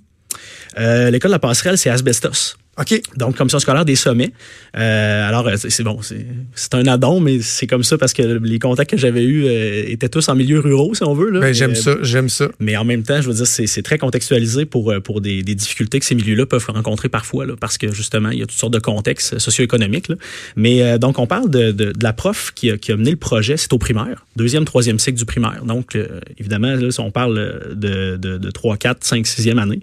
Euh, 0.79 1.11
l'école 1.11 1.31
de 1.31 1.35
la 1.37 1.39
Passerelle, 1.39 1.79
c'est 1.79 1.91
Asbestos. 1.91 2.57
OK. 2.79 3.01
Donc, 3.17 3.37
commission 3.37 3.59
scolaire 3.59 3.85
des 3.85 3.95
sommets. 3.95 4.33
Euh, 4.77 5.29
alors, 5.29 5.47
euh, 5.47 5.55
c'est 5.57 5.83
bon, 5.85 6.01
c'est 6.03 6.75
un 6.75 6.87
addon, 6.87 7.21
mais 7.21 7.41
c'est 7.41 7.67
comme 7.67 7.85
ça 7.85 7.97
parce 7.99 8.13
que 8.13 8.23
les 8.23 8.59
contacts 8.59 8.91
que 8.91 8.97
j'avais 8.97 9.23
eus 9.23 9.45
euh, 9.47 9.85
étaient 9.87 10.09
tous 10.09 10.29
en 10.29 10.35
milieu 10.35 10.59
ruraux, 10.59 10.95
si 10.95 11.05
on 11.05 11.15
veut. 11.15 11.39
Ben, 11.39 11.55
j'aime 11.55 11.75
ça, 11.77 11.97
j'aime 12.03 12.29
ça. 12.29 12.49
Mais 12.59 12.77
en 12.77 12.85
même 12.85 13.05
temps, 13.05 13.21
je 13.21 13.29
veux 13.29 13.35
dire, 13.35 13.47
c'est 13.47 13.83
très 13.83 13.99
contextualisé 13.99 14.65
pour, 14.65 14.93
pour 15.05 15.21
des, 15.21 15.43
des 15.43 15.55
difficultés 15.55 16.01
que 16.01 16.05
ces 16.05 16.17
milieux-là 16.17 16.47
peuvent 16.47 16.67
rencontrer 16.67 17.09
parfois, 17.09 17.47
là, 17.47 17.55
parce 17.59 17.79
que 17.79 17.93
justement, 17.93 18.31
il 18.31 18.41
y 18.41 18.43
a 18.43 18.47
toutes 18.47 18.59
sortes 18.59 18.75
de 18.75 18.81
contextes 18.81 19.39
socio-économiques. 19.39 20.11
Mais 20.57 20.99
donc, 20.99 21.19
on 21.19 21.27
parle 21.27 21.51
de, 21.51 21.71
de, 21.71 21.93
de, 21.93 22.03
la 22.03 22.13
prof 22.13 22.53
qui 22.55 22.71
a, 22.71 22.77
qui 22.77 22.91
a 22.91 22.97
mené 22.97 23.13
le 23.13 23.17
projet, 23.17 23.57
c'est 23.57 23.73
au 23.73 23.79
primaire, 23.79 24.27
deuxième, 24.37 24.65
troisième 24.65 24.99
cycle 24.99 25.19
du 25.19 25.25
primaire. 25.25 25.65
Donc, 25.65 25.97
évidemment, 26.39 26.75
là, 26.75 26.91
si 26.91 27.01
on 27.01 27.11
parle 27.11 27.75
de, 27.75 28.17
de, 28.17 28.39
de 28.39 28.51
3, 28.51 28.77
4, 28.77 29.05
5, 29.05 29.27
6e 29.27 29.59
année, 29.59 29.81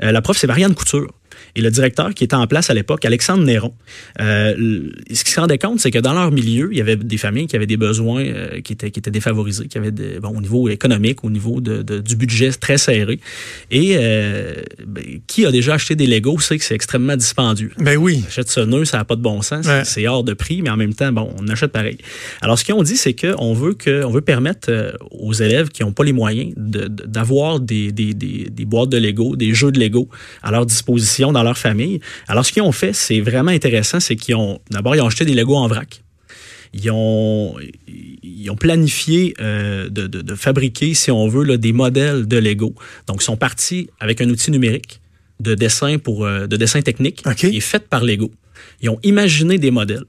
la 0.00 0.20
prof, 0.20 0.36
c'est 0.36 0.46
Marianne 0.46 0.74
Couture. 0.74 1.08
Et 1.56 1.60
le 1.60 1.70
directeur 1.70 2.14
qui 2.14 2.24
était 2.24 2.34
en 2.34 2.46
place 2.46 2.70
à 2.70 2.74
l'époque, 2.74 3.04
Alexandre 3.04 3.44
Néron, 3.44 3.72
euh, 4.20 4.90
ce 5.12 5.24
qu'il 5.24 5.32
se 5.32 5.40
rendait 5.40 5.58
compte, 5.58 5.80
c'est 5.80 5.90
que 5.90 5.98
dans 5.98 6.12
leur 6.12 6.30
milieu, 6.30 6.68
il 6.72 6.78
y 6.78 6.80
avait 6.80 6.96
des 6.96 7.16
familles 7.16 7.46
qui 7.46 7.56
avaient 7.56 7.66
des 7.66 7.76
besoins 7.76 8.24
euh, 8.24 8.60
qui, 8.60 8.72
étaient, 8.72 8.90
qui 8.90 8.98
étaient 8.98 9.10
défavorisés, 9.10 9.68
qui 9.68 9.78
avaient 9.78 9.92
des, 9.92 10.18
bon, 10.18 10.36
au 10.36 10.40
niveau 10.40 10.68
économique, 10.68 11.24
au 11.24 11.30
niveau 11.30 11.60
de, 11.60 11.82
de, 11.82 12.00
du 12.00 12.16
budget 12.16 12.50
très 12.50 12.78
serré. 12.78 13.20
Et 13.70 13.94
euh, 13.96 14.54
ben, 14.86 15.04
qui 15.26 15.46
a 15.46 15.52
déjà 15.52 15.74
acheté 15.74 15.94
des 15.94 16.06
Legos 16.06 16.40
sait 16.40 16.58
que 16.58 16.64
c'est 16.64 16.74
extrêmement 16.74 17.16
dispendieux. 17.16 17.70
Ben 17.78 17.96
oui. 17.96 18.22
On 18.24 18.26
achète 18.26 18.50
ce 18.50 18.60
nœud, 18.60 18.84
ça 18.84 18.98
n'a 18.98 19.04
pas 19.04 19.16
de 19.16 19.22
bon 19.22 19.40
sens, 19.42 19.66
c'est 19.84 20.06
hors 20.08 20.24
de 20.24 20.34
prix, 20.34 20.60
mais 20.62 20.70
en 20.70 20.76
même 20.76 20.94
temps, 20.94 21.12
bon, 21.12 21.32
on 21.38 21.46
achète 21.48 21.70
pareil. 21.70 21.98
Alors, 22.40 22.58
ce 22.58 22.64
qu'ils 22.64 22.74
ont 22.74 22.82
dit, 22.82 22.96
c'est 22.96 23.14
qu'on 23.14 23.54
veut 23.54 23.74
que, 23.74 24.04
on 24.04 24.10
veut 24.10 24.22
permettre 24.22 24.70
euh, 24.70 24.92
aux 25.12 25.32
élèves 25.32 25.68
qui 25.68 25.82
n'ont 25.82 25.92
pas 25.92 26.04
les 26.04 26.12
moyens 26.12 26.52
d'avoir 26.56 27.60
de, 27.60 27.66
des, 27.66 27.92
des, 27.92 28.14
des, 28.14 28.50
des 28.50 28.64
boîtes 28.64 28.90
de 28.90 28.98
Lego, 28.98 29.36
des 29.36 29.54
jeux 29.54 29.70
de 29.70 29.78
Lego 29.78 30.08
à 30.42 30.50
leur 30.50 30.66
disposition 30.66 31.30
dans 31.30 31.43
leur 31.44 31.58
famille. 31.58 32.00
Alors, 32.28 32.44
ce 32.44 32.52
qu'ils 32.52 32.62
ont 32.62 32.72
fait, 32.72 32.92
c'est 32.92 33.20
vraiment 33.20 33.50
intéressant, 33.50 34.00
c'est 34.00 34.16
qu'ils 34.16 34.34
ont, 34.34 34.60
d'abord, 34.70 34.96
ils 34.96 35.00
ont 35.00 35.06
acheté 35.06 35.24
des 35.24 35.34
Legos 35.34 35.56
en 35.56 35.68
vrac. 35.68 36.02
Ils 36.72 36.90
ont, 36.90 37.54
ils 37.86 38.50
ont 38.50 38.56
planifié 38.56 39.34
euh, 39.40 39.88
de, 39.88 40.08
de, 40.08 40.22
de, 40.22 40.34
fabriquer, 40.34 40.94
si 40.94 41.10
on 41.12 41.28
veut, 41.28 41.44
là, 41.44 41.56
des 41.56 41.72
modèles 41.72 42.26
de 42.26 42.36
Lego. 42.36 42.74
Donc, 43.06 43.22
ils 43.22 43.24
sont 43.24 43.36
partis 43.36 43.88
avec 44.00 44.20
un 44.20 44.28
outil 44.28 44.50
numérique 44.50 45.00
de 45.40 45.54
dessin 45.54 45.98
pour 45.98 46.24
euh, 46.24 46.46
de 46.46 46.56
dessin 46.56 46.82
technique 46.82 47.22
qui 47.36 47.46
est 47.46 47.60
fait 47.60 47.88
par 47.88 48.04
Lego. 48.04 48.30
Ils 48.80 48.90
ont 48.90 48.98
imaginé 49.02 49.58
des 49.58 49.70
modèles. 49.70 50.04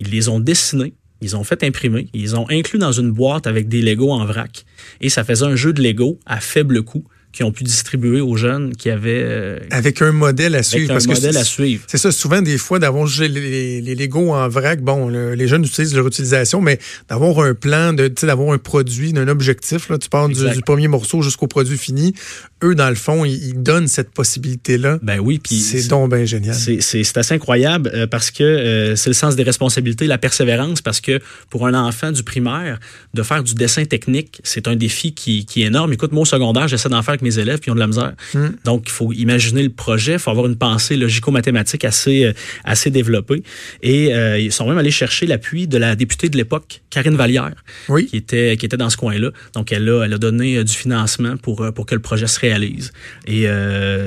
Ils 0.00 0.10
les 0.10 0.28
ont 0.28 0.40
dessinés. 0.40 0.94
Ils 1.20 1.36
ont 1.36 1.44
fait 1.44 1.64
imprimer. 1.64 2.08
Ils 2.12 2.36
ont 2.36 2.46
inclus 2.50 2.78
dans 2.78 2.92
une 2.92 3.10
boîte 3.10 3.46
avec 3.46 3.68
des 3.68 3.80
Lego 3.80 4.10
en 4.10 4.26
vrac. 4.26 4.64
Et 5.00 5.08
ça 5.08 5.24
faisait 5.24 5.46
un 5.46 5.56
jeu 5.56 5.72
de 5.72 5.82
Lego 5.82 6.18
à 6.26 6.40
faible 6.40 6.82
coût 6.82 7.04
qui 7.34 7.42
ont 7.42 7.50
pu 7.50 7.64
distribuer 7.64 8.20
aux 8.20 8.36
jeunes 8.36 8.76
qui 8.76 8.90
avaient... 8.90 9.24
Euh, 9.24 9.58
avec 9.72 10.00
un 10.02 10.12
modèle 10.12 10.54
à 10.54 10.62
suivre. 10.62 10.92
Avec 10.92 11.08
un 11.08 11.14
modèle 11.14 11.36
à 11.36 11.42
suivre. 11.42 11.82
C'est 11.88 11.98
ça, 11.98 12.12
souvent 12.12 12.40
des 12.40 12.58
fois 12.58 12.78
d'avoir 12.78 13.08
les, 13.18 13.28
les, 13.28 13.80
les 13.80 13.94
Legos 13.96 14.32
en 14.32 14.48
vrac, 14.48 14.80
bon, 14.80 15.08
les 15.08 15.48
jeunes 15.48 15.64
utilisent 15.64 15.96
leur 15.96 16.06
utilisation, 16.06 16.60
mais 16.60 16.78
d'avoir 17.08 17.40
un 17.40 17.54
plan, 17.54 17.92
d'avoir 17.92 18.54
un 18.54 18.58
produit, 18.58 19.12
d'un 19.12 19.26
objectif, 19.26 19.88
là, 19.88 19.98
tu 19.98 20.08
pars 20.08 20.28
du, 20.28 20.44
premier 20.64 20.86
morceau 20.86 21.22
jusqu'au 21.22 21.48
produit 21.48 21.76
fini, 21.76 22.14
eux, 22.62 22.76
dans 22.76 22.88
le 22.88 22.94
fond, 22.94 23.24
ils, 23.24 23.54
donnent 23.54 23.88
cette 23.88 24.10
possibilité-là. 24.10 24.98
Ben 25.02 25.18
oui, 25.18 25.40
puis... 25.42 25.58
C'est 25.58 25.88
donc 25.88 26.14
bien 26.14 26.24
génial. 26.24 26.54
C'est 26.54 27.16
assez 27.16 27.34
incroyable 27.34 27.90
euh, 27.94 28.06
parce 28.06 28.30
que 28.30 28.44
euh, 28.44 28.96
c'est 28.96 29.10
le 29.10 29.14
sens 29.14 29.34
des 29.34 29.42
responsabilités, 29.42 30.06
la 30.06 30.18
persévérance, 30.18 30.82
parce 30.82 31.00
que 31.00 31.20
pour 31.50 31.66
un 31.66 31.74
enfant 31.74 32.12
du 32.12 32.22
primaire, 32.22 32.78
de 33.12 33.22
faire 33.24 33.42
du 33.42 33.54
dessin 33.54 33.84
technique, 33.84 34.40
c'est 34.44 34.68
un 34.68 34.76
défi 34.76 35.14
qui, 35.14 35.46
qui 35.46 35.62
est 35.62 35.66
énorme. 35.66 35.92
Écoute, 35.92 36.12
moi, 36.12 36.22
au 36.22 36.26
secondaire, 36.26 36.68
j'essaie 36.68 36.88
d'en 36.88 37.02
faire 37.02 37.14
avec 37.14 37.23
mes 37.24 37.38
élèves, 37.38 37.58
puis 37.58 37.68
ils 37.68 37.72
ont 37.72 37.74
de 37.74 37.80
la 37.80 37.86
misère. 37.86 38.14
Hmm. 38.34 38.50
Donc, 38.64 38.84
il 38.86 38.92
faut 38.92 39.12
imaginer 39.12 39.62
le 39.62 39.70
projet, 39.70 40.14
il 40.14 40.18
faut 40.18 40.30
avoir 40.30 40.46
une 40.46 40.56
pensée 40.56 40.96
logico-mathématique 40.96 41.84
assez, 41.84 42.24
euh, 42.24 42.32
assez 42.64 42.90
développée. 42.90 43.42
Et 43.82 44.14
euh, 44.14 44.38
ils 44.38 44.52
sont 44.52 44.68
même 44.68 44.78
allés 44.78 44.90
chercher 44.90 45.26
l'appui 45.26 45.66
de 45.66 45.78
la 45.78 45.96
députée 45.96 46.28
de 46.28 46.36
l'époque, 46.36 46.82
Karine 46.90 47.16
Vallière, 47.16 47.54
oui. 47.88 48.06
qui, 48.06 48.16
était, 48.16 48.56
qui 48.56 48.66
était 48.66 48.76
dans 48.76 48.90
ce 48.90 48.96
coin-là. 48.96 49.30
Donc, 49.54 49.72
elle 49.72 49.88
a, 49.88 50.04
elle 50.04 50.12
a 50.12 50.18
donné 50.18 50.58
euh, 50.58 50.64
du 50.64 50.72
financement 50.72 51.36
pour, 51.36 51.66
pour 51.74 51.86
que 51.86 51.94
le 51.94 52.00
projet 52.00 52.26
se 52.26 52.38
réalise. 52.38 52.92
Et 53.26 53.46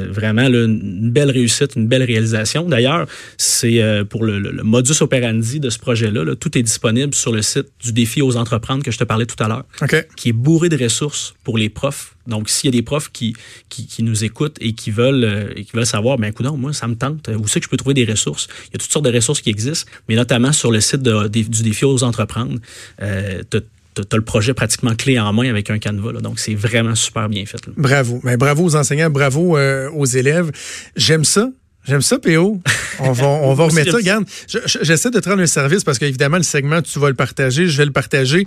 vraiment, 0.10 0.48
là, 0.48 0.66
une 0.66 1.12
belle 1.12 1.32
réussite, 1.32 1.76
une 1.76 1.88
belle 1.88 2.04
réalisation. 2.04 2.64
D'ailleurs, 2.64 3.08
c'est 3.38 3.82
pour 4.10 4.24
le, 4.24 4.40
le, 4.40 4.64
modus 4.64 5.02
operandi 5.02 5.60
de 5.60 5.70
ce 5.70 5.80
projet-là, 5.80 6.24
là, 6.24 6.36
tout 6.36 6.58
est 6.58 6.64
disponible 6.64 7.14
sur 7.14 7.32
le 7.32 7.42
site 7.42 7.68
du 7.84 7.92
défi 7.92 8.22
aux 8.22 8.38
entreprendre 8.38 8.84
que 8.84 8.92
je 8.92 8.98
te 8.98 9.04
parlais 9.04 9.26
tout 9.26 9.42
à 9.44 9.48
l'heure, 9.48 9.66
okay. 9.82 10.04
qui 10.16 10.30
est 10.30 10.34
bourré 10.34 10.70
de 10.70 10.78
ressources 10.78 11.34
pour 11.44 11.58
les 11.58 11.70
profs 11.70 12.17
donc, 12.28 12.50
s'il 12.50 12.68
y 12.68 12.76
a 12.76 12.78
des 12.78 12.84
profs 12.84 13.10
qui, 13.12 13.34
qui, 13.70 13.88
qui, 13.88 14.04
nous 14.04 14.24
écoutent 14.24 14.58
et 14.60 14.74
qui 14.74 14.92
veulent, 14.92 15.24
euh, 15.24 15.54
et 15.56 15.64
qui 15.64 15.72
veulent 15.74 15.86
savoir, 15.86 16.18
ben, 16.18 16.28
écoute, 16.28 16.46
moi, 16.46 16.74
ça 16.74 16.88
me 16.88 16.96
tente. 16.96 17.30
Où 17.30 17.48
c'est 17.48 17.60
que 17.60 17.66
je 17.66 17.70
peux 17.70 17.78
trouver 17.78 17.94
des 17.94 18.06
ressources? 18.06 18.48
Il 18.66 18.74
y 18.74 18.76
a 18.76 18.80
toutes 18.80 18.92
sortes 18.92 19.06
de 19.06 19.14
ressources 19.14 19.42
qui 19.42 19.50
existent, 19.50 19.90
mais 20.08 20.16
notamment 20.16 20.52
sur 20.52 20.72
le 20.72 20.82
site 20.82 21.02
de, 21.02 21.28
du 21.28 21.64
défi 21.64 21.86
aux 21.86 22.04
entreprendre. 22.04 22.60
Euh, 23.02 23.44
tu 23.50 23.58
as 23.58 24.16
le 24.16 24.24
projet 24.24 24.54
pratiquement 24.54 24.94
clé 24.94 25.20
en 25.20 25.34
main 25.34 25.50
avec 25.50 25.70
un 25.70 25.80
canevas. 25.80 26.12
Là. 26.12 26.20
Donc, 26.20 26.40
c'est 26.40 26.54
vraiment 26.54 26.96
super 26.96 27.30
bien 27.30 27.46
fait. 27.46 27.66
Là. 27.66 27.74
Bravo. 27.78 28.20
Ben, 28.24 28.38
bravo 28.38 28.64
aux 28.66 28.76
enseignants, 28.76 29.10
bravo 29.10 29.58
euh, 29.58 29.90
aux 29.92 30.06
élèves. 30.06 30.52
J'aime 30.96 31.24
ça. 31.24 31.50
J'aime 31.86 32.02
ça, 32.02 32.20
PO. 32.20 32.62
On 33.00 33.12
va, 33.14 33.28
on 33.28 33.54
va 33.54 33.64
remettre 33.68 33.92
ça. 33.92 33.98
Regarde, 33.98 34.26
j'essaie 34.82 35.10
de 35.10 35.20
te 35.22 35.30
rendre 35.30 35.42
un 35.42 35.48
service 35.48 35.86
parce 35.86 35.98
qu'évidemment, 35.98 36.38
le 36.38 36.44
segment, 36.44 36.82
tu 36.82 37.00
vas 37.00 37.08
le 37.08 37.16
partager, 37.16 37.68
je 37.68 37.78
vais 37.78 37.86
le 37.86 37.94
partager 37.94 38.46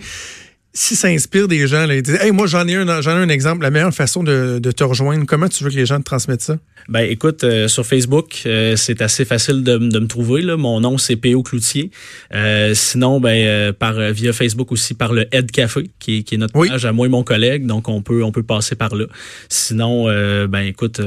si 0.72 0.94
ça 0.94 1.08
inspire 1.08 1.48
des 1.48 1.66
gens, 1.66 1.86
là, 1.86 1.96
ils 1.96 2.02
disent 2.02 2.18
Hey, 2.20 2.30
moi, 2.30 2.46
j'en 2.46 2.66
ai, 2.68 2.76
un, 2.76 3.00
j'en 3.00 3.10
ai 3.12 3.22
un 3.22 3.28
exemple. 3.28 3.62
La 3.62 3.70
meilleure 3.70 3.92
façon 3.92 4.22
de, 4.22 4.60
de, 4.60 4.70
te 4.70 4.84
rejoindre, 4.84 5.24
comment 5.26 5.48
tu 5.48 5.64
veux 5.64 5.70
que 5.70 5.74
les 5.74 5.86
gens 5.86 5.98
te 5.98 6.04
transmettent 6.04 6.42
ça? 6.42 6.58
Ben, 6.88 7.00
écoute, 7.00 7.42
euh, 7.42 7.66
sur 7.66 7.84
Facebook, 7.84 8.42
euh, 8.46 8.76
c'est 8.76 9.02
assez 9.02 9.24
facile 9.24 9.64
de, 9.64 9.78
de, 9.78 9.98
me 9.98 10.06
trouver. 10.06 10.42
Là. 10.42 10.56
Mon 10.56 10.80
nom, 10.80 10.96
c'est 10.96 11.16
P.O. 11.16 11.42
Cloutier. 11.42 11.90
Euh, 12.32 12.72
sinon, 12.74 13.20
ben, 13.20 13.72
par 13.72 13.94
via 14.12 14.32
Facebook 14.32 14.70
aussi, 14.70 14.94
par 14.94 15.12
le 15.12 15.26
Head 15.34 15.50
Café, 15.50 15.90
qui 15.98 16.18
est, 16.18 16.22
qui 16.22 16.36
est 16.36 16.38
notre 16.38 16.52
page 16.52 16.84
à 16.84 16.92
moi 16.92 17.06
et 17.06 17.10
mon 17.10 17.24
collègue. 17.24 17.66
Donc, 17.66 17.88
on 17.88 18.00
peut, 18.00 18.22
on 18.22 18.30
peut 18.30 18.44
passer 18.44 18.76
par 18.76 18.94
là. 18.94 19.06
Sinon, 19.48 20.04
ben, 20.46 20.60
écoute, 20.60 21.00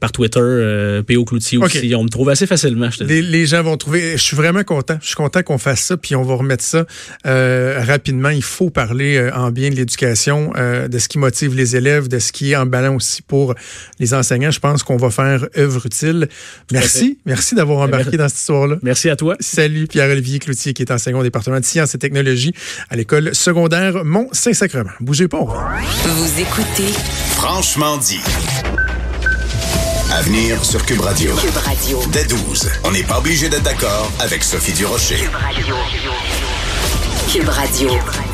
par 0.00 0.10
Twitter, 0.10 1.02
P.O. 1.06 1.24
Cloutier 1.24 1.58
aussi. 1.58 1.94
On 1.94 2.02
me 2.02 2.08
trouve 2.08 2.30
assez 2.30 2.46
facilement, 2.46 2.90
je 2.90 2.98
te 2.98 3.04
les, 3.04 3.22
les, 3.22 3.46
gens 3.46 3.62
vont 3.62 3.76
trouver. 3.76 4.12
Je 4.12 4.22
suis 4.22 4.36
vraiment 4.36 4.64
content. 4.64 4.98
Je 5.00 5.06
suis 5.06 5.16
content 5.16 5.42
qu'on 5.42 5.58
fasse 5.58 5.82
ça, 5.82 5.96
puis 5.96 6.16
on 6.16 6.22
va 6.22 6.34
remettre 6.34 6.64
ça 6.64 6.84
rapidement. 7.24 8.30
Il 8.30 8.42
faut 8.42 8.70
parler 8.70 9.03
parler 9.04 9.16
euh, 9.16 9.34
en 9.34 9.50
bien 9.50 9.70
de 9.70 9.74
l'éducation, 9.74 10.52
euh, 10.56 10.88
de 10.88 10.98
ce 10.98 11.08
qui 11.08 11.18
motive 11.18 11.54
les 11.54 11.76
élèves, 11.76 12.08
de 12.08 12.18
ce 12.18 12.32
qui 12.32 12.52
est 12.52 12.56
en 12.56 12.66
ballon 12.66 12.96
aussi 12.96 13.22
pour 13.22 13.54
les 13.98 14.14
enseignants. 14.14 14.50
Je 14.50 14.60
pense 14.60 14.82
qu'on 14.82 14.96
va 14.96 15.10
faire 15.10 15.46
œuvre 15.56 15.86
utile. 15.86 16.28
Merci. 16.72 17.18
Merci 17.26 17.54
d'avoir 17.54 17.80
embarqué 17.80 18.16
dans 18.16 18.28
cette 18.28 18.38
histoire-là. 18.38 18.76
Merci 18.82 19.10
à 19.10 19.16
toi. 19.16 19.36
Salut 19.40 19.86
Pierre-Olivier 19.86 20.38
Cloutier, 20.38 20.72
qui 20.72 20.82
est 20.82 20.90
enseignant 20.90 21.20
au 21.20 21.22
département 21.22 21.60
de 21.60 21.64
sciences 21.64 21.94
et 21.94 21.98
technologies 21.98 22.54
à 22.90 22.96
l'école 22.96 23.34
secondaire 23.34 24.04
Mont-Saint-Sacrement. 24.04 24.90
Bougez 25.00 25.28
pas. 25.28 25.40
Vous 25.40 26.40
écoutez 26.40 26.92
Franchement 27.36 27.98
dit. 27.98 28.20
À 30.12 30.22
venir 30.22 30.64
sur 30.64 30.84
Cube 30.86 31.00
Radio. 31.00 31.34
Cube 31.36 31.56
Radio. 31.56 32.00
Dès 32.12 32.24
12. 32.24 32.70
On 32.84 32.92
n'est 32.92 33.02
pas 33.02 33.18
obligé 33.18 33.48
d'être 33.48 33.64
d'accord 33.64 34.10
avec 34.20 34.44
Sophie 34.44 34.72
Durocher. 34.72 35.16
Cube 35.16 35.34
Radio. 35.34 35.74
Cube 37.32 37.48
Radio. 37.48 38.33